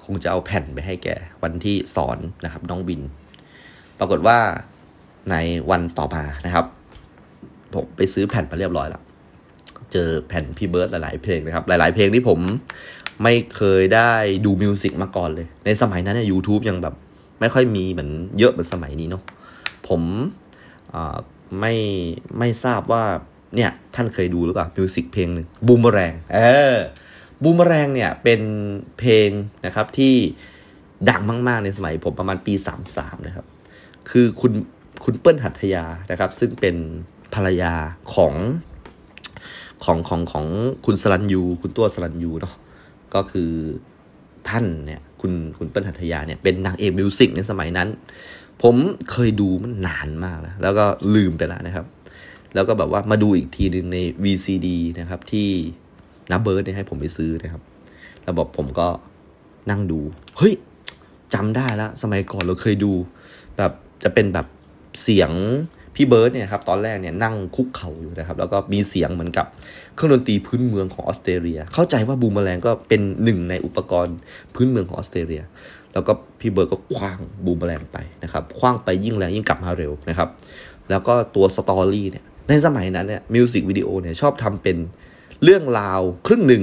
[0.04, 1.08] คงจะเอาแผ่นไปให้แก
[1.42, 3.00] วันที่สอนนะครับ น้องบิน
[3.98, 4.38] ปรากฏว่า
[5.30, 5.34] ใน
[5.70, 6.66] วันต่อมานะครับ
[7.74, 9.02] ผมไปซื้อแผ่นมาเรียบร้อยแล้ว
[9.92, 12.38] เจอแผ่นพี่เบิร์ดหลาย ๆ เพลงนะครับ หลาย ๆ เพลงที่ผม
[13.22, 14.12] ไม่เคยได้
[14.44, 16.94] ดู music มาก่อนเลย ในสมัยนั้นเนี่ยยูทูบยังแบบ
[17.40, 19.22] ไม่ค่อยมีเหมือนเยอะเหมือนสมัยนี้เนาะ
[19.88, 20.02] ผม
[21.60, 21.74] ไม่
[22.38, 23.04] ไม่ทราบว่า
[23.56, 26.38] เนี่ยท่านเคยดูหรือเปล่า music เพลงหนึ่งบูมเมอแรงเอ
[26.74, 26.76] อ
[27.42, 28.40] บูมเมอแรงเนี่ยเป็น
[28.98, 29.30] เพลง
[29.66, 30.14] นะครับที่
[31.10, 32.54] ดังมากๆในสมัยผมประมาณปี
[32.90, 33.46] 33 นะครับ
[34.10, 34.52] คือคุณ
[35.04, 36.76] คุณเปิ้ลหัทยานะครับ ซึ่งเป็น
[37.34, 37.74] ภรรยา
[38.14, 38.34] ของ
[39.84, 40.46] ของของของ
[40.86, 42.54] คุณศรัณยู คุณตั้วศรัณยูเนาะ
[43.14, 43.50] ก็คือ
[44.48, 47.88] ท่านเนี่ยคุณคุณเปิ้ลหัทยาเนี่ยเป็นนางเอก music ในสมัยนั้น
[48.62, 48.74] ผม
[49.10, 51.86] เคยดูมันนานมากแล้วแล้วก็ลืมไปแล้วนะครับ
[52.54, 54.68] แล้วก็แบบว่ามาดูอีกทีหนึ่งใน VCD
[55.00, 55.48] นะครับที่
[56.30, 57.62] น้าเบิร์ดเนี่ยให้ผมไปซื้อนะครับ
[58.22, 58.88] แล้วบอกผมก็
[59.70, 60.00] นั่งดู
[60.38, 60.54] เฮ้ย
[61.34, 62.92] จำได้แล้ว สมัยก่อนเราเคยดู
[63.56, 63.72] แบบ
[64.04, 64.46] จะเป็นแบบ
[65.02, 65.32] เสียง
[65.94, 69.46] พี่เบิร์ดเนี่ยครับตอนแรกเนี่ยนั่งคุกเข่าอยู่นะครับ แล้วก็มีเสียงเหมือนกับ
[69.94, 74.16] เครื่องดนตรีพื้นเมืองของออสเตรเลีย เข้าใจว่าบูมเมอแรงก็เป็นหนึ่งในอุปกรณ์
[74.54, 75.42] พื้นเมืองของออสเตรเลีย
[75.92, 80.28] แล้วก็พี่เบิร์ดก็ขว้างบูมเมอแรงไปนะครับขว้างไปยิ่งแรงยิ่งกลับมาเร็วนะครับ
[80.90, 84.76] แล้วก็ตัว story เนี่ยในสมัยนั้นเนี่ยมิวสิกวิดีโอเนี่ยชอบทำเป็น
[85.44, 86.62] เรื่องราวครึ่งหนึ่ง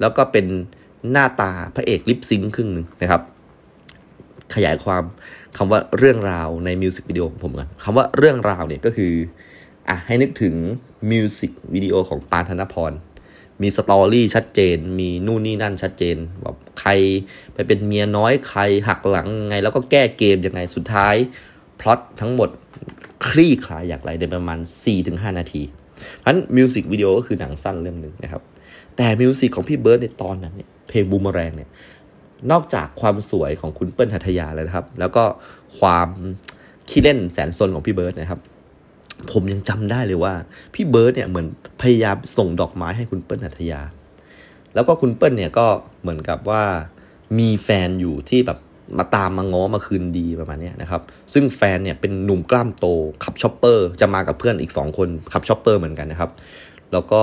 [0.00, 0.46] แล้วก็เป็น
[1.12, 3.22] หน้าตาพระเอก lip sync ครึ่งหนึ่งนะครับ
[4.54, 5.04] ขยายความ
[5.56, 9.12] คำว่าเรื่องราวในมิวสิกวิดีโอของผมกันคำว่าเรื่องราวเนี่ยก็คือ
[9.88, 10.54] อะให้นึกถึง
[11.10, 12.92] มิวสิกวิดีโอของปานธนพร
[13.62, 16.90] มี story ชัดเจน มีนู่นนี่นั่นชัดเจนแบบใคร
[17.54, 21.14] ไปเป็นเมียน้อยใครหักหลังไง แล้วก็แก้เกมยังไงสุดท้าย
[21.80, 22.48] พล็อตทั้งหมด
[23.28, 24.58] คลี่คลายอย่างไรในประมาณ
[24.98, 25.62] 4-5 นาที
[26.18, 28.42] เพราะฉะนั้นมิวสิกวิดีโอก็คือหนังสั้นเรื่องหนึ่งนะครับ
[28.96, 31.68] แต่มิวสิกของพี่เบิร์ดในตอนนั้นเนี่ยเพลงบูมแรงเนี่ย
[32.50, 35.24] นอกจากความสวยของคุณเปิ้ลหัตยาแล้วนะครับ แล้วก็
[35.78, 36.08] ความ
[36.88, 38.40] ขี้เล่นแสนซนของพี่เบิร์ดนะครับ
[39.32, 40.34] ผมยังจำได้เลยว่า
[40.74, 41.46] พี่เบิร์ดเนี่ยเหมือน
[41.82, 43.80] พยายามส่งดอกไม้ให้คุณเปิ้ลหัตยา
[44.74, 45.66] แล้วก็คุณเปิ้ลเนี่ยก็
[46.02, 46.62] เหมือนกับว่า
[47.38, 48.58] มีแฟนอยู่ที่แบบ
[48.98, 52.86] มาตามมาง้อมาคืนดีประมาณนี้นะครับ ซึ่งแฟนเนี่ยเป็นหนุ่มกล้ามโต
[53.24, 56.30] ขับ chopper จะมากับเพื่อนอีก 2 คนขับ chopper เหมือนกันนะครับ
[56.92, 57.22] แล้วก็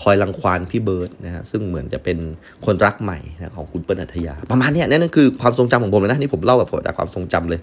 [0.00, 2.18] คอยรังควานพี่เบิร์ดนะฮะซึ่งเหมือนจะเป็น
[2.64, 7.60] คนรักใหม่นะของคุณเปิ้ลหัทยา ประมาณนี้นั่นคือความทรงจำของผมเลยนะนี่ผมเล่าแบบจากความทรงจำเลย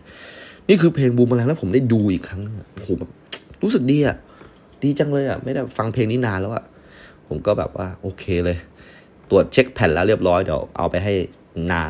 [0.70, 2.42] นี่คือเพลงบูมเมอแรงแล้วผมได้ดูอีกครั้ง
[2.74, 3.10] โอ้โหแบบ
[3.64, 4.16] รู้สึกดีอะ
[4.84, 6.66] ดีจังเลยอะไม่ได้ฟังเพลงนี้นานแล้วอะ
[7.28, 8.58] ผมก็แบบว่าโอเคเลย
[9.30, 11.14] ตรวจเช็คแผ่นแล้วเรียบร้อยเดี๋ยวเอาไปให้
[11.72, 11.84] นา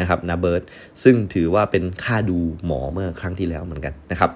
[0.00, 0.62] นะครับนาเบิร์ด
[1.02, 4.30] ซึ่งถือว่าเป็นค่าดูหมอเมื่อครั้งที่แล้วเหมือนกันนะครับ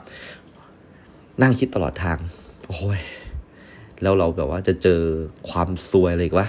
[1.42, 2.18] นั่งคิดตลอดทาง
[2.68, 3.00] โอ้ย
[4.03, 5.00] แล้วเราแบบว่าจะเจอ
[5.50, 6.48] ความซวยอะไรวะ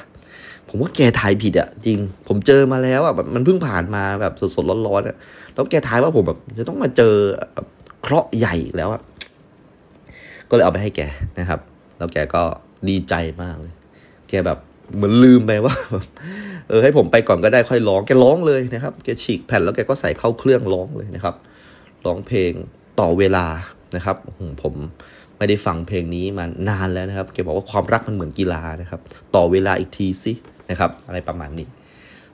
[0.69, 5.15] ผมว่าแกถ่ายผิดอะจริง ผมเจอมาแล้วอะแบบมันเพิ่งผ่านมาแบบสดๆร้อนๆอะ
[5.53, 7.13] แล้วแกถ่ายว่าผมแบบจะต้องมาเจอ
[8.01, 9.01] เคราะห์ใหญ่แล้วอะ
[10.49, 11.01] ก็เลยเอาไปให้แก
[11.39, 11.59] นะครับ
[11.97, 12.43] แล้วแกก็
[12.89, 13.73] ดีใจมากเลย
[14.29, 14.57] แกแบบ
[14.95, 15.75] เหมือนลืมไปว่า
[16.69, 21.35] เออให้ผมไปก่อนก็ได้ค่อยร้องแกร้องเลยนะครับแกฉีกแผ่นแล้วแกก็ใส่เข้าเครื่องร้องเลยนะครับ
[22.05, 22.51] ร้องเพลง
[22.99, 23.45] ต่อเวลา
[23.95, 24.17] นะครับ
[24.63, 24.75] ผม
[25.37, 28.99] ไม่ได้ฟังเพลงนี้มานานแล้วนะครับแกบอกว่าความรักมันเหมือนกีฬานะครับ
[29.35, 30.33] ต่อเวลาอีกทีสิ
[30.69, 31.67] นะครับ อะไรประมาณนี้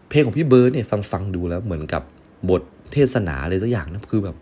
[0.09, 2.03] เพลงของพี่เบิร์ดเนี่ยฟังฟังดูแล้วเหมือนกับ
[2.49, 2.61] บท
[2.93, 4.35] เทศนาอะไรสักอย่างนะคือแบบ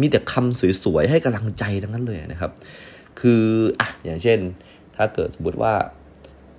[0.00, 2.50] มีแต่คำสวยๆให้กำลังใจทั้งนั้นเลยนะครับ
[3.20, 3.42] คือ
[3.80, 4.38] อะอย่างเช่น
[4.96, 5.72] ถ้าเกิดสมมติว่า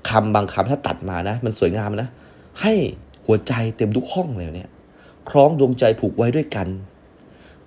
[0.09, 2.09] คำบางคำถ้าตัดมานะ มันสวยงามนะ
[2.61, 2.73] ให้
[3.25, 4.69] หัวใจเต็มทุกห้องเลยเนี่ย
[5.29, 6.67] คล้องดวงใจผูกไว้ด้วยกัน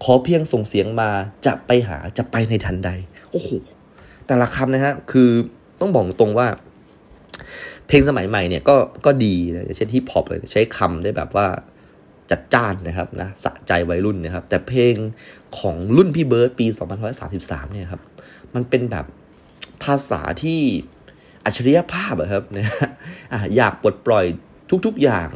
[0.02, 1.10] ขอเพียงส่งเสียงมา
[1.46, 2.90] จะไปหาจะไปในทันใด
[3.32, 3.50] โอ้โห
[4.26, 5.30] แต่ละคำนะฮะคือ
[5.80, 6.48] ต้องบอกตรงว่า
[7.88, 8.76] เพลงสมัยใหม่เนี่ยก็
[9.06, 11.46] ก็ดีนะอย่างเช่นฮิปฮอปเลยใช้คำได้แบบว่า
[12.30, 14.94] จัดจ้านนะครับนะสะใจวัยรุ่นนะครับ แต่เพลง
[15.58, 16.66] ของรุ่นพี่เบิร์ดปี
[17.20, 18.02] 2533 เนี่ยครับ
[18.54, 19.06] มันเป็นแบบ
[19.84, 20.60] ภาษาที่
[21.44, 22.66] อัจฉริยภาพอะครับนะ
[23.32, 24.24] อะอยากปลดปล่อย
[24.86, 25.30] ทุกๆอย่าง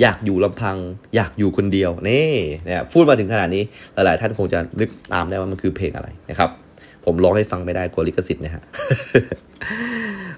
[0.00, 0.76] อยากอยู่ลำพัง
[1.14, 2.32] อยากอยู่คนเดียวนี่
[2.66, 3.62] นะพูดมาถึงขนาดนี้
[3.94, 6.50] หลายๆท่านคงจะนึกตามได้ว่ามันคือเพลงอะไรนะครับ
[7.04, 8.62] ผมร้องให้ฟังไม่ได้กลัวลิขสิทธิ์นะฮะ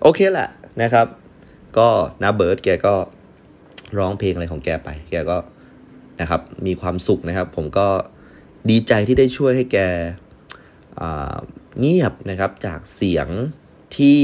[0.03, 0.49] โอเคแหละ
[0.83, 1.07] นะครับ
[1.79, 1.89] ก็
[2.23, 2.95] นาเบิร์ดแกก็
[3.99, 5.37] ร้องเพลงอะไรของแกไป แกก็
[6.21, 7.89] นะครับ มีความสุขนะครับ ผมก็
[8.71, 9.79] ดีใจที่ได้ช่วยให้แก
[11.81, 13.29] เงียบนะครับจากเสียง
[13.97, 14.21] ที่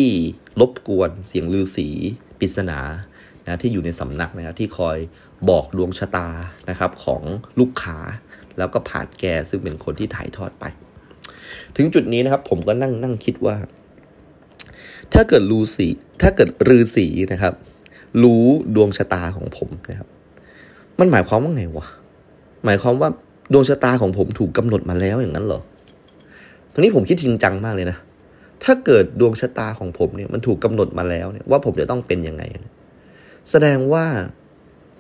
[0.61, 1.89] รบกวนเสียงลือสี
[2.39, 2.81] ปริศนา
[3.45, 4.99] นะที่อยู่ในสำนักนะครับที่คอย
[5.49, 6.29] บอกดวงชะตา
[6.71, 7.23] นะครับของ
[7.61, 7.99] ลูกค้า
[8.59, 10.65] แล้วก็ผ่านแกซึ่งเป็นคนที่ถ่ายทอดไป
[11.77, 13.57] ถึงจุดนี้นะครับ ผมก็นั่งนั่งคิดว่า
[15.13, 15.87] ถ้าเกิดลูสี
[16.23, 17.55] ถ้าเกิดลือสีนะครับ
[18.23, 18.45] รู้
[18.75, 20.09] ดวงชะตาของผมนะครับ
[20.99, 21.87] มันหมายความว่าไงวะ
[22.65, 23.09] หมายความว่า
[23.53, 25.61] ดวงชะตาของผมถูกกำหนดมาแล้วอย่างนั้นเหรอ
[26.73, 27.99] ตรงนี้ผมคิดจริงจังมากเลยนะ
[28.65, 32.43] ถ้าเกิดดวงชะตาของผมเนี่ยมันถูกกาหนดมาแล้วเนี่ยว่าผมจะต้องเป็นยังไง
[33.51, 34.07] แสดงว่า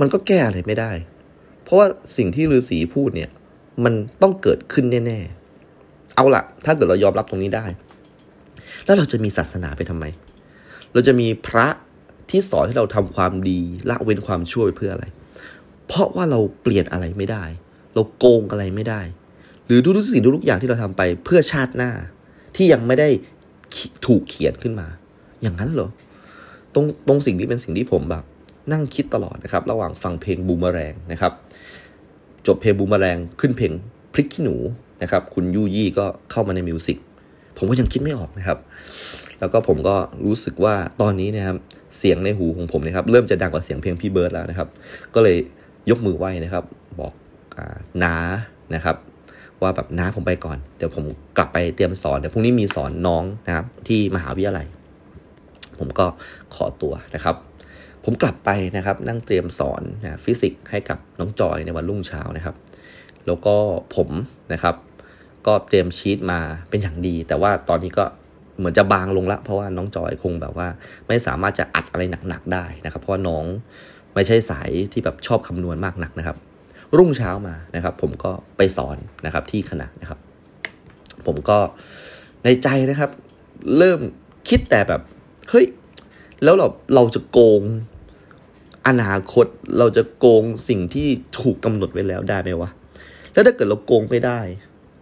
[0.00, 0.92] มันก็แก้อะไรไม่ได้
[1.62, 3.30] เพราะว่าสิ่งที่ฤาษีพูดเนี่ย
[3.84, 5.39] มันต้องเกิดขึ้นแน่ๆ
[6.16, 7.66] เอาละถ้าเกิดเรายอมรับตรงนี้ได้
[8.84, 10.04] แล้วเราจะมีศาสนาไปทำไม
[10.92, 11.66] เราจะมีพระ
[12.30, 15.06] ที่สอนให้เราทำความดีละเว้นความชั่วเพื่ออะไร
[15.86, 17.44] เพราะว่าเราเปลี่ยนอะไรไม่ได้
[17.94, 19.00] เราโกงอะไรไม่ได้
[19.66, 21.90] หรือทุกสิ่งทุกอย่างที่เราทำไปเพื่อชาติหน้า
[22.56, 23.08] ที่ยังไม่ได้
[24.06, 24.86] ถูกเขียนขึ้นมา
[25.42, 25.90] อย่างนั้นเหรอ
[26.74, 28.24] ตรงตรงสิ่งนี้เป็นสิ่งที่ผมแบบ
[28.72, 31.32] นั่งคิดตลอดนะครับ ระหว่างฟังเพลงบูมแรงนะครับ
[32.46, 33.72] จบเพลงบูมแรงขึ้นเพลง
[34.12, 34.56] พริกขี้หนู
[35.03, 36.98] นะครับคุณยูยี่ก็เข้ามาในมิวสิก
[37.59, 38.59] ผมก็ยังคิดไม่ออกนะครับ
[39.40, 39.96] แล้วก็ผมก็
[40.26, 41.57] รู้สึกว่าตอนนี้นะครับ
[41.98, 44.68] เสียงในหูของผมนะครับเริ่มจะดังกว่าเสียงเพลงพี่เบิร์ดแล้วนะครับ
[45.14, 45.36] ก็เลย
[45.90, 46.64] ยกมือไหว้นะครับ
[47.01, 47.12] บอก
[48.03, 48.14] น้า
[48.74, 48.96] นะครับ
[49.62, 51.05] ว่าแบบน้าผมไปก่อน เดี๋ยวผม
[51.36, 54.66] กลับไปเตรียมสอนเดี๋ยวพรุ่งนี้มีสอนน้องนะครับ ที่มหาวิทยาลัย
[55.78, 56.07] ผมก็
[56.55, 57.36] ขอตัวนะครับ
[58.05, 62.55] ผมกลับไปนะครับ นั่งเตรียมสอนนะฟิสิกส์ให้กับน้องจอยในวันรุ่งเช้านะครับ
[63.26, 63.55] แล้วก็
[63.96, 64.09] ผม
[64.53, 64.74] นะครับ
[65.47, 68.05] ก็เตรียมชีตมาเป็นอย่างดี แต่ว่าตอนนี้ก็
[68.59, 70.68] เหมือนจะบางลงละเพราะว่าน้องจอยคงแบบว่า
[71.09, 73.45] ไม่สามารถจะอัดอะไรหนักๆได้นะครับ เพราะว่าน้อง
[74.14, 76.36] ไม่ใช่สายที่แบบชอบคำนวณมากนักนะครับ
[76.97, 80.18] รุ่งเช้ามานะครับ ผมก็ไปสอนนะครับที่คณะนะครับ
[81.26, 81.59] ผมก็
[82.45, 83.11] ในใจนะครับ
[83.78, 84.01] เริ่ม
[84.49, 85.01] คิดแต่แบบ
[85.51, 85.66] เฮ้ย
[86.43, 87.62] แล้วเราเราจะโกง
[88.86, 89.47] อนาคต
[89.78, 91.09] เราจะโกงสิ่งที่
[91.41, 92.70] ถูกกำหนดไว้แล้วได้ไหมวะ
[93.32, 94.41] แล้วถ้าเกิดเราโกงไม่ได้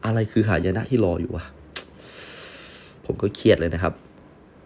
[0.04, 1.44] อะไรคือหายนะที่รออยู่วะ
[3.06, 3.94] ผมก็เครียดเลยนะครับ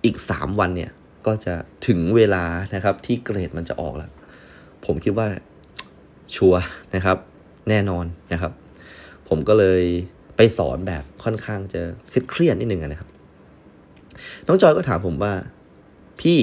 [0.05, 0.91] อีกสามวันเนี่ย
[1.27, 1.55] ก็จะ
[1.87, 4.11] ถึงเวลานะครับ ที่เกรดมันจะออกแล้ว
[4.87, 5.29] ผมคิดว่า
[6.35, 6.55] ชัว
[6.95, 7.17] นะครับ
[7.69, 8.53] แน่นอนนะครับ
[9.29, 9.83] ผมก็เลย
[10.37, 11.81] ไปสอนแบบค่อนข้างจะ
[12.31, 13.09] เครียดนิดนึงนะครับ
[14.47, 15.33] น้องจอยก็ถามผมว่า
[16.21, 16.39] พี่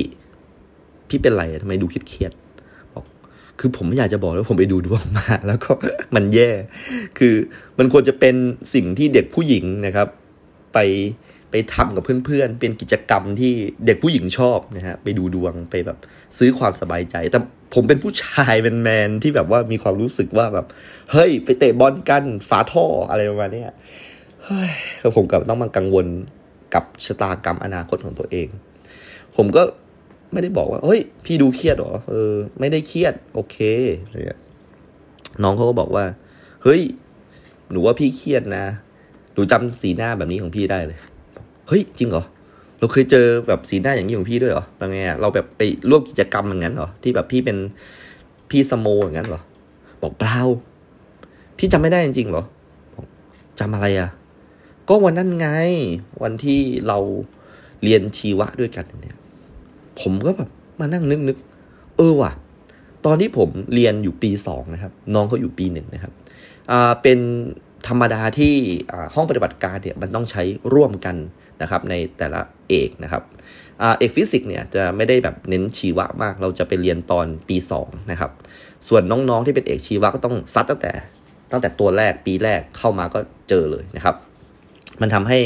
[1.10, 2.32] พี่เป็นไรทำไมดูคิดเครียด
[3.60, 5.72] คือผมไม่อยากจะบอกว่าผมไปดูดวงมา แล้วก็
[6.16, 6.49] มันแย่
[7.18, 7.34] คือ
[7.78, 8.36] มันควรจะเป็น
[8.74, 10.07] สิ่งที่เด็กผู้หญิงนะครับ
[10.74, 10.78] ไป
[11.51, 13.53] ไปทำกับเพื่อนๆ เป็นกิจกรรมที่
[13.86, 15.97] เด็กผู้หญิงชอบนะฮะ ไปดูดวงไปแบบ
[16.38, 17.39] ซื้อความสบายใจ แต่
[17.74, 20.66] ผมเป็นผู้ชายเป็นแมนที่แบบว่ามีความรู้สึกว่าแบบ
[21.12, 23.64] เฮ้ย ไปเตะบอลกันฝาท่ออะไรประมาณนี้
[24.45, 24.72] เฮ้ย
[25.16, 26.07] ผมกับต้องมากังวล
[26.74, 28.47] กับชะตากรรมอนาคตของตัวเอง
[29.38, 29.64] ผมก็
[30.32, 33.58] ไม่ได้บอกว่าเฮ้ย พี่ดูเครียดหรอเออ ไม่ได้เครียด โอเค
[34.24, 34.40] เนี่ย
[35.44, 36.06] น้องเขาก็บอกว่า
[36.64, 36.82] เฮ้ย
[37.72, 38.66] หนูว่าพี่เครียดนะ
[39.34, 40.98] หนูจำสีหน้าแบบนี้ของพี่ได้เลย
[41.68, 42.26] เฮ้ย จริงเหรอ
[42.80, 47.58] เราเคยเจอแบบสีหน้าอย่างนี้ของพี่ด้วยเหรอเป็นไงเราแบบไปร่วมกิจกรรมอย่างนั้นเหรอที่แบบพี่เป็น
[48.50, 49.42] พี่สโมอย่างนั้นเหรอ
[50.02, 50.40] บอกเปล่า
[51.58, 52.44] พี่จำไม่ได้จริงๆเหรอ
[53.60, 54.10] จำอะไรอะ่ะ
[54.90, 55.48] ก็วันนั้นไง
[56.22, 56.98] วันที่เรา
[57.84, 59.18] เรียนชีวะด้วยกันเนี่ย
[60.02, 61.38] ผมก็แบบมานั่งนึกนึก
[61.97, 62.32] เออว่ะ
[63.06, 66.14] ตอนที่ผมเรียนอยู่ปีสองนะครับ น้องเขาอยู่ปีหนึ่งนะครับ
[66.72, 67.20] อ่าเป็น
[67.88, 68.54] ธรรมดาที่
[69.14, 70.43] ห้องปฏิบัติการเนี่ยมันต้องใช้
[70.74, 71.16] ร่วมกัน
[71.62, 73.24] นะครับในแต่ละเอกนะครับ
[73.80, 78.32] เอกฟิสิกส์เนี่ยจะไม่ได้แบบเน้นชีวะมาก เราจะไปเรียนตอนปี2นะครับ
[78.88, 80.91] ส่วนน้องๆที่เป็นเอกชีวะก็ต้องซัดตั้งแต่
[81.52, 83.20] ตั้งแต่ตัวแรกปีแรกเข้ามาก็
[83.50, 84.16] เจอเลยนะครับ
[85.02, 85.39] มันทำให้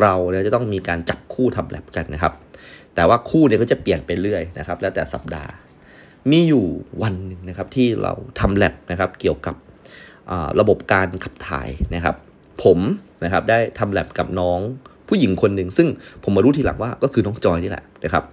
[0.00, 2.32] เราเนี่ยจะต้องมีการจับคู่ทำแลบกันนะครับ
[2.94, 5.50] แต่ว่าคู่เนี่ยก็จะเปลี่ยนไปเรื่อยนะครับ แล้วแต่สัปดาห์
[6.30, 6.64] มีอยู่
[7.02, 9.54] วันนึงนะครับที่เราทำแลบนะครับเกี่ยวกับ
[10.60, 12.16] ระบบการขับถ่ายนะครับ
[12.64, 12.78] ผม
[13.24, 14.60] นะครับได้ทำแลบกับน้อง
[15.08, 15.88] ผู้หญิงคนหนึ่งซึ่ง
[16.24, 18.24] ผมมารู้ทีหลังว่าก็คือน้องจอยนี่แหละนะครับ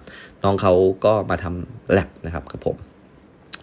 [0.44, 0.72] น้องเขา
[1.04, 2.76] ก็มาทำแลบนะครับกับผม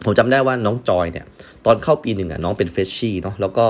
[0.06, 1.26] ผมจำได้ว่าน้องจอยเนี่ย
[1.66, 3.68] ตอนเข้าปีหนึ่งอะน้องเป็นเฟชชี่เนาะแล้วก็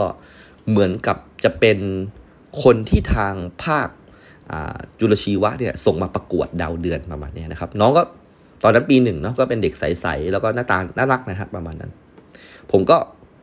[0.69, 1.77] เหมือนกับจะเป็น
[2.63, 3.87] คนที่ทางภาค
[4.99, 8.03] จุลชีวะเนี่ยส่งมาประกวดดาวเดือนประมาณนี้นะครับ น้องก็
[8.63, 11.91] ตอนนั้นปีหนึ่งเนาะก็เป็นเด็กใสๆแล้วก็หน้าตาน่ารักนะครับประมาณนั้น
[12.71, 12.97] ผมก็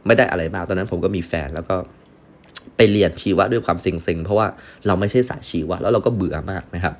[0.07, 1.77] ไม่ได้อะไรมากตอนนั้นผมก็มีแฟนแล้วก็
[2.77, 4.47] ไปเรียนชีวะด้วยความเซ็งๆ เพราะว่า
[4.87, 6.95] เราไม่ใช่สายชีวะ แล้วเราก็เบื่อมากนะครับ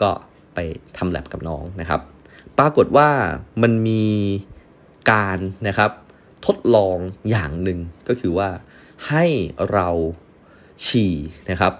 [0.00, 0.10] ก็
[0.54, 0.58] ไป
[0.98, 2.00] ทำแลบกับน้องนะครับ
[2.58, 3.08] ปรากฏว่า
[3.62, 4.04] มันมี
[5.10, 5.38] การ
[5.68, 5.90] นะครับ
[6.46, 6.96] ทดลอง
[7.30, 7.78] อย่างหนึ่ง
[8.08, 8.48] ก็คือว่า
[9.08, 9.24] ให้
[9.72, 9.88] เรา
[10.86, 11.14] ฉี่
[11.50, 11.72] นะครับ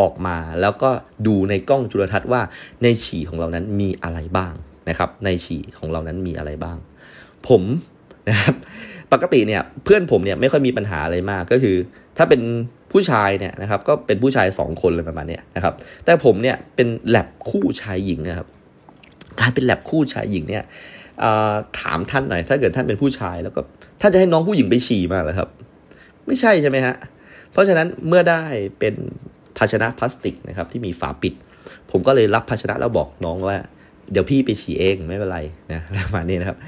[0.00, 0.90] ออกมา แล้วก็
[1.26, 2.42] ดูในกล้องจุลทรรศน์ว่า
[2.82, 4.52] ในฉี่ของเรานั้นมีอะไรบ้าง
[4.88, 6.76] นะครับ ในฉี่ของเรานั้นมีอะไรบ้าง
[7.48, 7.62] ผม
[8.28, 8.54] นะครับ
[9.12, 11.76] ปกติเนี่ยเพื่อนผมเนี่ยไม่ค่อยมีปัญหาอะไรมากก็คือ
[12.16, 12.40] ถ้าเป็น
[12.92, 15.74] ผู้ชายเนี่ยนะครับก็เป็นผู้ชายสองคนเลยประมาณนี้นะครับ
[16.04, 18.48] แต่ผมเนี่ยเป็นแลบคู่ชายหญิงนะครับ
[19.40, 20.64] การเป็นแลบคู่ชายหญิงเนี่ย
[21.80, 23.60] ถามท่านหน่อย ถ้าเกิดท่านเป็นผู้ชายแล้วก็
[24.00, 25.48] ท่านจะให้น้องผู้หญิงไปฉี่มาเหรอครับ
[26.26, 26.94] ไม่ใช่ใช่ไหมฮะ
[27.52, 28.42] เพราะฉะนั้นเมื่อได้
[28.78, 28.94] เป็น
[29.58, 31.34] ภาชนะพลาสติกนะครับที่มีฝาปิด
[31.90, 33.56] ผมก็เลยรับภาชนะแล้วบอกน้องว่า
[34.12, 35.38] เดี๋ยวพี่ไปฉี่เองไม่เป็นไร
[35.72, 36.58] นะประมาณนี้นะครับ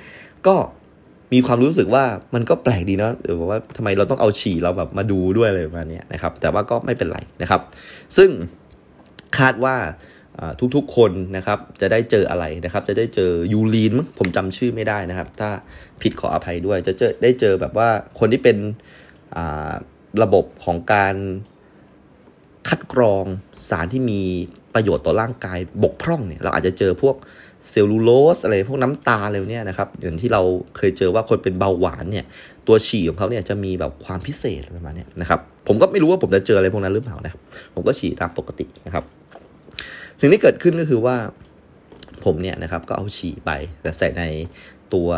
[0.47, 0.55] ก็
[1.33, 7.61] มีความรู้สึกว่ามันก็แปลกดีเนาะหรือว่าทำไมเราต้องเอาฉี่เราแบบมาดูด้วยอะไรประมาณนี้นะครับ แต่ว่าก็ไม่เป็นไรนะครับ
[8.17, 8.31] ซึ่ง
[9.39, 9.77] คาดว่า
[10.77, 15.51] ทุกๆคนนะครับจะได้เจออะไรนะครับ จะได้เจอยูรีนมั้งผมจำชื่อไม่ได้นะครับ ถ้า
[16.03, 17.89] ผิดขออภัยด้วยจะเจอได้เจอแบบว่า
[18.19, 18.57] คนที่เป็น
[20.23, 21.15] ระบบของการ
[22.69, 23.25] คัดกรอง
[23.71, 24.21] สารที่มี
[24.75, 27.17] ประโยชน์ต่อร่างกายบกพร่องเนี่ยเราอาจจะเจอพวก
[27.71, 30.43] เซลลูโลสอะไรพวกน้ำตาอะไรเนี่ยนะครับอย่างที่เรา
[30.77, 32.25] เคยเจอว่าคนเป็นเบาหวานเนี่ย
[32.67, 37.33] ตัวฉี่ของเขาเนี่ยจะมีแบบความพิเศษประมาณนี้นะครับผมก็ไม่รู้ว่าผมจะเจออะไรพวกนั้นหรือเปล่านะ
[37.75, 39.05] ผมก็ฉี่ตามปกตินะครับ
[40.21, 41.17] สิ่งที่เกิดขึ้นก็คือว่า
[42.25, 43.51] ผมเนี่ยนะครับก็เอาฉี่ไป
[43.83, 44.23] แต่ใส่ใน
[44.95, 45.09] ตัว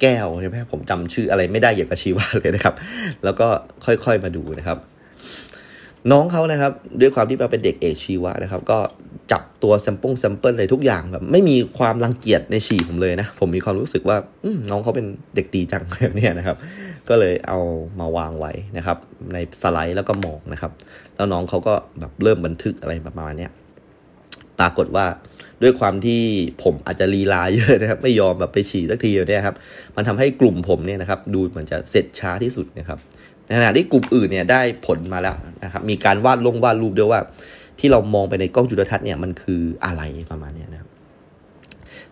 [0.00, 2.74] แก้วใช่ไหมผมจำชื่ออะไรไม่ได้เกี่ยวกับชีวะเลยนะครับ
[3.24, 3.46] แล้วก็
[3.84, 4.78] ค่อยๆมาดูนะครับ
[6.10, 8.78] น้องเขานะครับ ด้วยความที่เราเป็นเด็กเอกชีวะนะครับ ก็
[9.32, 14.16] จับตัวแซมปง sample เลยทุกอย่างแบบไม่มีความรังเกียจในฉี่ผมเลยนะ ผมมีความรู้สึกว่า
[14.70, 16.56] น้องเขาเป็นเด็กดีจังแบบนี้นะครับ
[17.08, 17.58] ก็เลยเอา
[18.00, 18.98] มาวางไว้นะครับ
[19.32, 20.72] ในสไลด์แล้วก็มองนะครับ
[21.16, 23.48] แล้วน้องเขาก็แบบเริ่มบันทึกอะไรประมาณนี้
[24.58, 25.06] ปรากฏว่า
[25.62, 26.22] ด้วยความที่
[26.62, 29.56] ผมอาจจะลีลาเยอะนะครับ ไม่ยอมแบบไปฉี่สักทีเนี่ยครับ
[29.96, 32.98] มันทำให้กลุ่มผมเนี่ยนะครับ ดูเหมือนจะเสร็จช้าที่สุดนะครับ
[33.48, 37.20] ในขณะที่กลุ่มอื่นเนี่ยได้ผลมาแล้วนะครับ มีการวาดลงวาดรูปด้วยว่า
[37.78, 40.88] ที่เรามองไปในกล้องจุลทรรศน์เนี่ยมันคืออะไรประมาณนี้นะครับ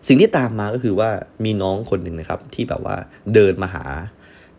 [0.07, 1.09] สิ่งที่ตามมาก็คือว่า
[1.43, 2.95] มีน้องคนหนึ่งนะครับ ที่แบบว่า
[3.33, 3.83] เดินมาหา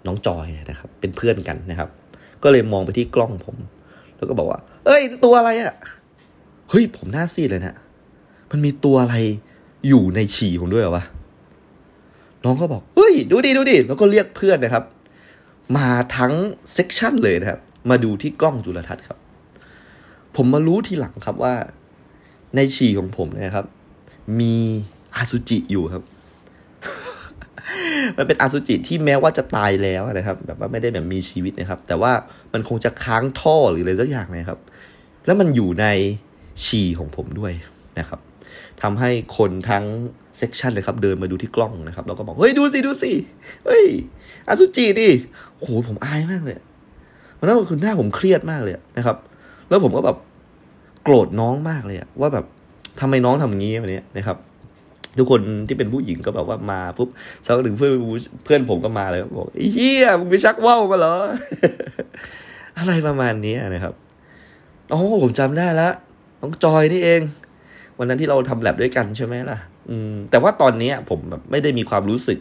[0.07, 1.89] น้องจอยนะครับ เป็นเพื่อนกันนะครับ
[2.43, 3.57] ก็เลยมองไปที่กล้องผม
[4.17, 5.75] แล้วก็บอกว่า เอ้ย ตัวอะไรอะ่ะ
[6.71, 7.77] เฮ้ยผมหน้าซีดเลยนะ
[8.51, 9.17] มันมีตัวอะไร
[9.89, 11.05] อยู่ในฉี่ผมด้วยเหรอวะ
[12.45, 14.85] น้องก็บอกเฮ้ย ดูดิดูดิแล้วก็เรียกเพื่อนนะครับ
[15.77, 16.33] มาทั้ง
[16.73, 17.61] section เลยนะครับ
[17.91, 19.19] มาดูที่กล้องจุลทรรศน์ครับ
[20.37, 21.55] ผมมารู้ทีหลังครับว่า
[22.55, 23.67] ในฉี่ของผมนะครับ
[24.41, 24.55] มี
[25.17, 26.03] อาสุจิอยู่ครับ
[28.17, 32.13] มันเป็นอาสุจิที่แม้ว่าจะตายแล้วนะครับ แบบว่าไม่ได้แบบมีชีวิตนะครับ แต่ว่า
[32.53, 34.59] มันคงจะค้างท่อหรืออะไรสักอย่างนะครับ
[35.27, 35.87] แล้วมันอยู่ใน
[36.65, 37.53] ฉี่ของผมด้วย
[37.99, 38.21] นะครับ
[38.83, 39.85] ทำให้คนทั้ง
[40.39, 43.13] section เลยครับ เดินมาดูที่กล้องนะครับ แล้วก็บอก เฮ้ย ดูสิ ดูสิ
[43.65, 43.87] เฮ้ย
[44.49, 45.11] อาสุจิดิ
[45.57, 46.59] โอ้โห ผมอายมากเลย
[47.39, 49.17] วันนั้นคือหน้าผมเครียดมากเลยนะครับ
[49.69, 50.17] แล้วผมก็แบบ
[51.03, 52.45] โกรธน้องมากเลยว่าแบบ
[53.01, 54.37] ทำไมน้องทำอย่างนี้แบบนี้นะครับ
[55.19, 57.09] ทุกคนที่เป็นผู้หญิงก็แบบว่ามาปุ๊บ
[57.47, 57.93] สักหนึ่งเพื่อน
[58.45, 61.15] เพื่อนผมก็มาเลยบอกเฮ้ยมึงไปชักว่าวมาเหรอ
[62.79, 63.95] อะไรประมาณนี้นะครับ
[64.93, 65.93] อ๋อผมจำได้ล้ว
[66.41, 67.21] น้องจอยนี่เอง
[67.99, 69.59] วันนั้นที่เราทำแลบด้วยกันใช่ไหมล่ะ
[69.91, 72.39] อืม แต่ว่าตอนนี้ผมแบบไม่ได้มีความรู้สึก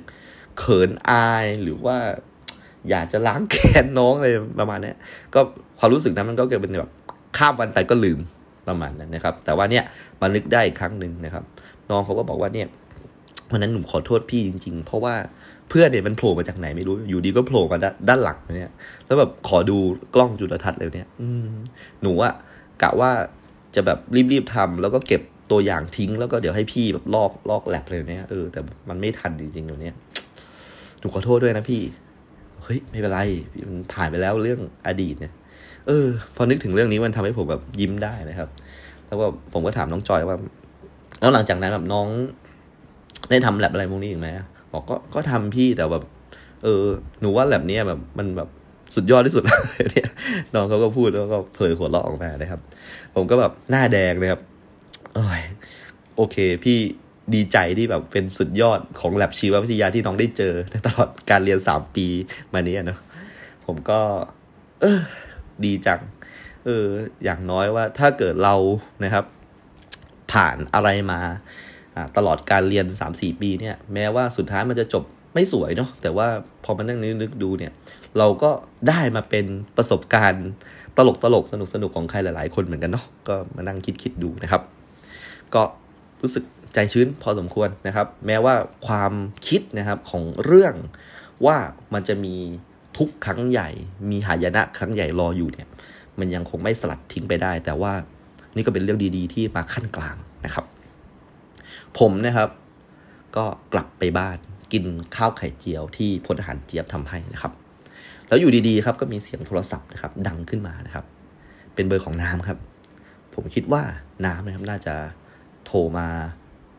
[0.59, 1.97] เขินอายหรือว่า
[2.89, 4.93] อยากจะล้างแค้นน้องเลยประมาณนี้
[5.33, 5.39] ก็
[5.79, 6.91] ความรู้สึกนั้นมันก็เกิดเป็นแบบ
[7.37, 8.19] ข้ามวันไปก็ลืม
[8.67, 9.83] ประมาณนั้นนะครับ แต่ว่าเนี่ย
[10.21, 11.43] มานึกได้อีกครั้งหนึ่งนะครับ
[11.89, 12.67] น้องเขาก็บอกว่าเนี่ย
[13.51, 15.15] วันนั้นหนูขอโทษพี่จริง ๆ เพราะว่า
[15.69, 17.77] เพื่อนเนี่ยมันโผล่มาจากไหนไม่รู้ อยู่ดีก็โผล่มา
[18.09, 18.73] ด้านหลังเนี่ย
[19.05, 19.77] แล้วแบบขอดู
[20.15, 21.27] กล้องจุลทรรศน์เลยเนี่ย อื
[22.01, 22.33] หนูอะ
[22.81, 23.11] กะว่า
[23.75, 23.99] จะแบบ
[24.31, 29.95] รีบๆทำแล้วก็เก็บ ตัวอย่างทิ้งแล้วก็เดี๋ยวให้พี่แบบลอกลอกแลบเลยเนี่ยเออแต่มันไม่ทันจริงๆเลยเนี่ย
[30.99, 31.81] หนูขอโทษด้วยนะพี่
[32.63, 33.19] เฮ้ย ไม่เป็นไร
[33.69, 35.33] มันผ่านไปแล้วเรื่องอดีตเนี่ย
[35.87, 38.49] เออ พอนึกถึงเรื่องนี้มันทำให้ผมแบบยิ้มได้นะครับ
[39.07, 40.37] แล้วก็ผมก็ถามน้องจอยว่า
[41.19, 42.07] แล้วหลังจากนั้นแบบน้อง
[43.29, 44.29] ได้ทำแลบอะไรพวกนี้อีกไหม
[44.73, 46.03] บอกก็ก็ทำพี่แต่แบบ
[46.63, 46.83] เออ
[47.21, 48.49] หนูว่าแลบเนี้ยแบบมันแบบ
[48.95, 50.09] สุดยอดที่สุดเลยเนี่ย
[50.55, 52.59] น้องเขาก็พูดแล้วก็เผยหัวเราะออกมานะครับ
[53.15, 54.41] ผมก็แบบหน้าแดงเลยครับ
[55.17, 55.41] โอ้ย
[56.15, 56.77] โอเค พี่
[57.33, 62.07] ดีใจที่แบบเป็นสุดยอดของแลบชีววิทยาที่น้องได้เจอในตลอดการเรียนสามปี
[62.53, 62.99] มานี้เนาะ
[63.65, 63.99] ผมก็
[64.81, 64.99] เออ
[65.65, 66.01] ดีจัง
[66.65, 66.85] เออ
[67.23, 68.55] อย่างน้อยว่าถ้าเกิดเรา
[69.03, 69.25] นะครับ
[70.31, 71.19] ผ่านอะไรมา
[72.17, 75.03] ตลอดการเรียน3-4ปีเนี่ย แม้ว่าสุดท้ายมันจะจบ
[75.33, 76.27] ไม่สวยเนาะแต่ว่า
[76.63, 77.71] พอมานั่งนึกดูเนี่ย
[78.17, 78.51] เราก็
[78.89, 79.45] ได้มาเป็น
[79.77, 80.47] ประสบการณ์
[80.97, 84.61] ตลกตลกสนุกสนุกของใครหลาย ๆ คนเหมือนกันเนาะก็มานั่งคิดคิดดูนะครับ
[85.55, 85.63] ก็
[86.21, 86.43] รู้สึก
[86.73, 88.55] ใจชื้นพอสมควรนะครับ แม้ว่า
[88.87, 89.13] ความ
[89.47, 90.73] คิดนะครับของเรื่อง
[91.45, 91.57] ว่า
[91.93, 92.35] มันจะมี
[92.97, 93.69] ทุกครั้งใหญ่
[94.09, 95.67] มีหายนะครั้งใหญ่รออยู่เนี่ย
[96.19, 97.93] มันยังคงไม่สลัดทิ้งไปได้ แต่ว่า
[98.55, 100.65] นี่ก็เป็นเรื่องดีๆ ที่มาขั้นกลางนะครับ
[101.99, 102.49] ผมนะครับ
[103.35, 104.37] ก็กลับไปบ้าน
[104.73, 104.83] กิน
[105.15, 107.51] ข้าวไข่เจียวที่พลทหารเจี๊ยบทำให้นะครับ
[108.27, 111.05] แล้วอยู่ดีๆครับก็มีเสียงโทรศัพท์นะครับ ดังขึ้นมานะครับ
[111.75, 112.57] เป็นเบอร์ของน้ำครับ
[113.33, 113.83] ผมคิดว่า
[114.25, 114.95] น้ำนะครับน่าจะ
[115.67, 116.07] โทรมา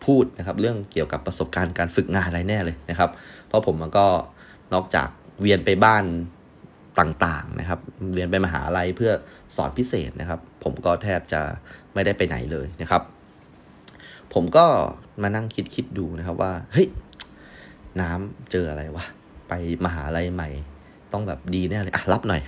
[0.04, 3.10] พูดนะครับเรื่องเกี่ยวกับประสบการณ์การฝึกงานอะไรแน่เลยนะครับ
[3.46, 4.06] เพราะผมมันก็
[4.74, 5.08] นอกจาก
[5.40, 6.04] เวียนไปบ้าน
[7.00, 7.80] ต่างๆนะครับ
[8.12, 9.12] เวียนไปมหาลัยเพื่อ
[9.56, 11.40] สอนพิเศษนะครับ ผมก็แทบจะ
[11.94, 13.02] ไม่ได้ไปไหนเลยนะครับ
[14.34, 14.64] ผมก็
[15.22, 16.88] มานั่งคิดคิดดูนะครับว่าเฮ้ย
[18.00, 19.04] น้ำเจออะไรวะ
[19.48, 19.52] ไป
[19.84, 20.48] มหาลัยใหม่
[21.12, 22.42] ต้องแบบดีแน่เลยอะรับหน่อย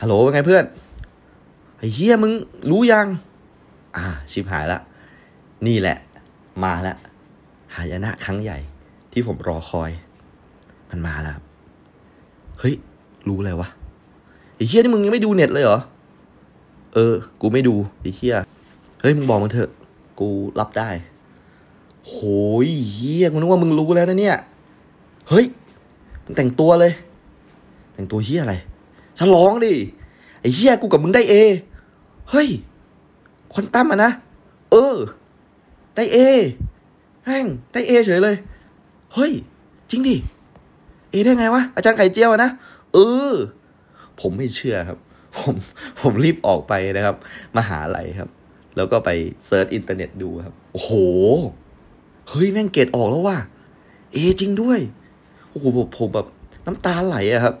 [0.00, 0.64] ฮัลโหลเป็นไงเพื่อน
[1.78, 2.32] ไอ้เฮียมึง
[2.70, 3.06] รู้ยัง
[3.96, 4.80] อ่าชิบหายละ
[5.66, 5.96] นี่แหละ
[6.64, 6.96] มาแล้ว
[7.74, 8.58] หายนะครั้งใหญ่
[9.12, 9.90] ที่ผมรอคอย
[10.90, 11.36] มันมาแล้ว
[12.58, 12.74] เฮ้ย
[13.28, 13.68] รู้อะไรวะ
[14.56, 15.78] ไอ้เฮียนี่มึงยังไม่ดูเน็ตเลยเหรอ
[16.94, 18.34] เออ กูไม่ดูไอ้เฮีย
[19.00, 19.70] เฮ้ย มึงบอกมันเถอะ
[20.20, 20.28] กู
[20.60, 20.88] รับได้
[22.08, 22.14] โห
[22.64, 24.36] ยเฮียกูนึกว่ามึงรู้แล้วนะเนี่ย
[25.28, 25.46] เฮ้ย
[26.24, 26.92] มึงแต่งตัวเลย
[27.94, 28.54] แต่งตัวเฮียอะไร
[29.18, 29.72] ฉันร้องดิ
[30.40, 31.34] ไอ้เฮียกูกับมึงได้เอ
[32.30, 32.48] เฮ้ย
[33.54, 34.10] ควอนตัมอะนะ
[34.72, 34.96] เออ
[35.96, 36.18] ได้ A
[37.24, 38.36] แม่งได้ A เฉยเลย
[39.14, 39.32] เฮ้ย
[39.90, 40.16] จริงดิ
[41.10, 42.50] A ได้ไงวะ อาจารย์ไข่เจียวนะ
[42.92, 42.98] เอ
[43.30, 43.34] อ
[44.20, 44.98] ผมไม่เชื่อครับ
[45.38, 45.54] ผม
[46.00, 47.16] ผมรีบออกไปนะครับ
[47.56, 48.28] มาหาอะไรครับ
[48.76, 49.10] แล้วก็ไป
[49.46, 50.92] search อินเทอร์เน็ตดูครับ โอ้โห
[52.28, 53.38] เฮ้ย แม่งเกรดออกแล้วว่ะ
[54.12, 54.78] A จริงด้วย
[55.50, 55.64] โอ้โห
[55.96, 56.26] ผมแบบ
[56.66, 57.54] น้ำตาไหลอะครับ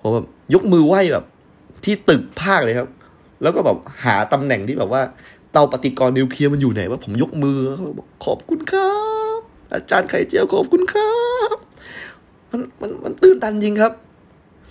[0.00, 1.24] ผมแบบยกมือไหว้แบบ
[1.84, 2.88] ที่ตึกภาคเลยครับ
[3.42, 5.02] แล้วก็แบบหาตำแหน่งที่แบบว่า
[5.52, 7.58] เตาปฏิกรณ์นิวเคลียร์มันอยู่ไหนว่าผมยกมือ
[7.98, 8.92] บอกขอบคุณครั
[9.38, 9.40] บ
[9.72, 11.12] อาจารย์ไข่เจียวขอบคุณครั
[11.54, 11.56] บ
[12.50, 13.92] มันมันมันตื้นตันจริงครับ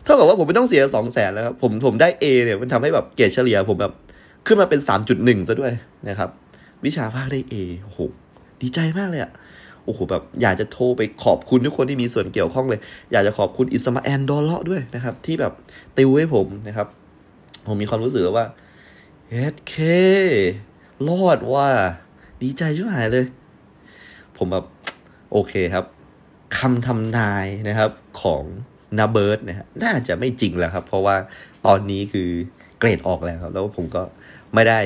[0.04, 3.94] เท่ากับว่าผมไม่ต้องเสียสองแสนแล้วครับผมผมได้เอเนี่ยมันทำให้แบบเกรดเฉลี่ยผมแบบ
[4.48, 4.80] ขึ้นมาเป็น
[5.14, 5.74] 3.1ซะด้วย
[6.10, 6.30] นะครับ
[6.86, 7.54] วิชาภาคได้ A
[7.84, 8.00] โอ้โห
[8.62, 9.32] ดีใจมากเลยอะ
[9.86, 12.80] โอ้โหแบบอยากจะโทรไปขอบคุณทุกคนที่มีส่วนเกี่ยวข้องเลย
[13.12, 15.54] อยากจะขอบคุณอิสมาแอนดอลเลาะด้วยนะครับ ที่แบบ
[15.98, 16.88] ติวให้ผมนะครับ
[17.68, 18.48] ผมมีความรู้สึกว่า
[19.30, 19.76] เฮ็ดเค
[21.08, 21.68] รอดว่า
[22.41, 23.26] ดีใจชิบหายเลย
[24.38, 24.66] ผมแบบ
[25.32, 25.86] โอเคครับ
[26.58, 27.91] คำทำนายนะครับ
[28.22, 28.43] ของ
[28.97, 31.16] นาเบิร์ดนะฮะน่าจะไม่จริงแล้วครับ เพราะว่า
[31.66, 32.30] ตอนนี้คือ
[32.80, 34.04] เกรดออกแล้วครับ แล้วผมก็
[34.54, 34.80] ไม่ได้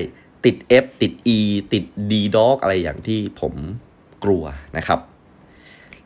[0.45, 1.39] ติด F ติด E
[1.73, 3.53] ติด D dog อะไรอย่างที่ผม
[4.23, 4.43] กลัว
[4.77, 4.99] นะครับ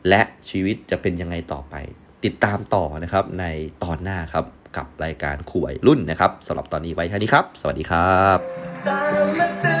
[0.08, 1.74] และชีวิตจะเป็นยังไงต่อไป
[2.24, 3.44] ติดตามต่อนะครับใน
[3.84, 4.44] ตอนหน้าครับ
[4.76, 9.77] กับรายการคุยรุ่นนะครับสำหรับตอนนี้ไว้แค่นี้ครับ สวัสดีครับ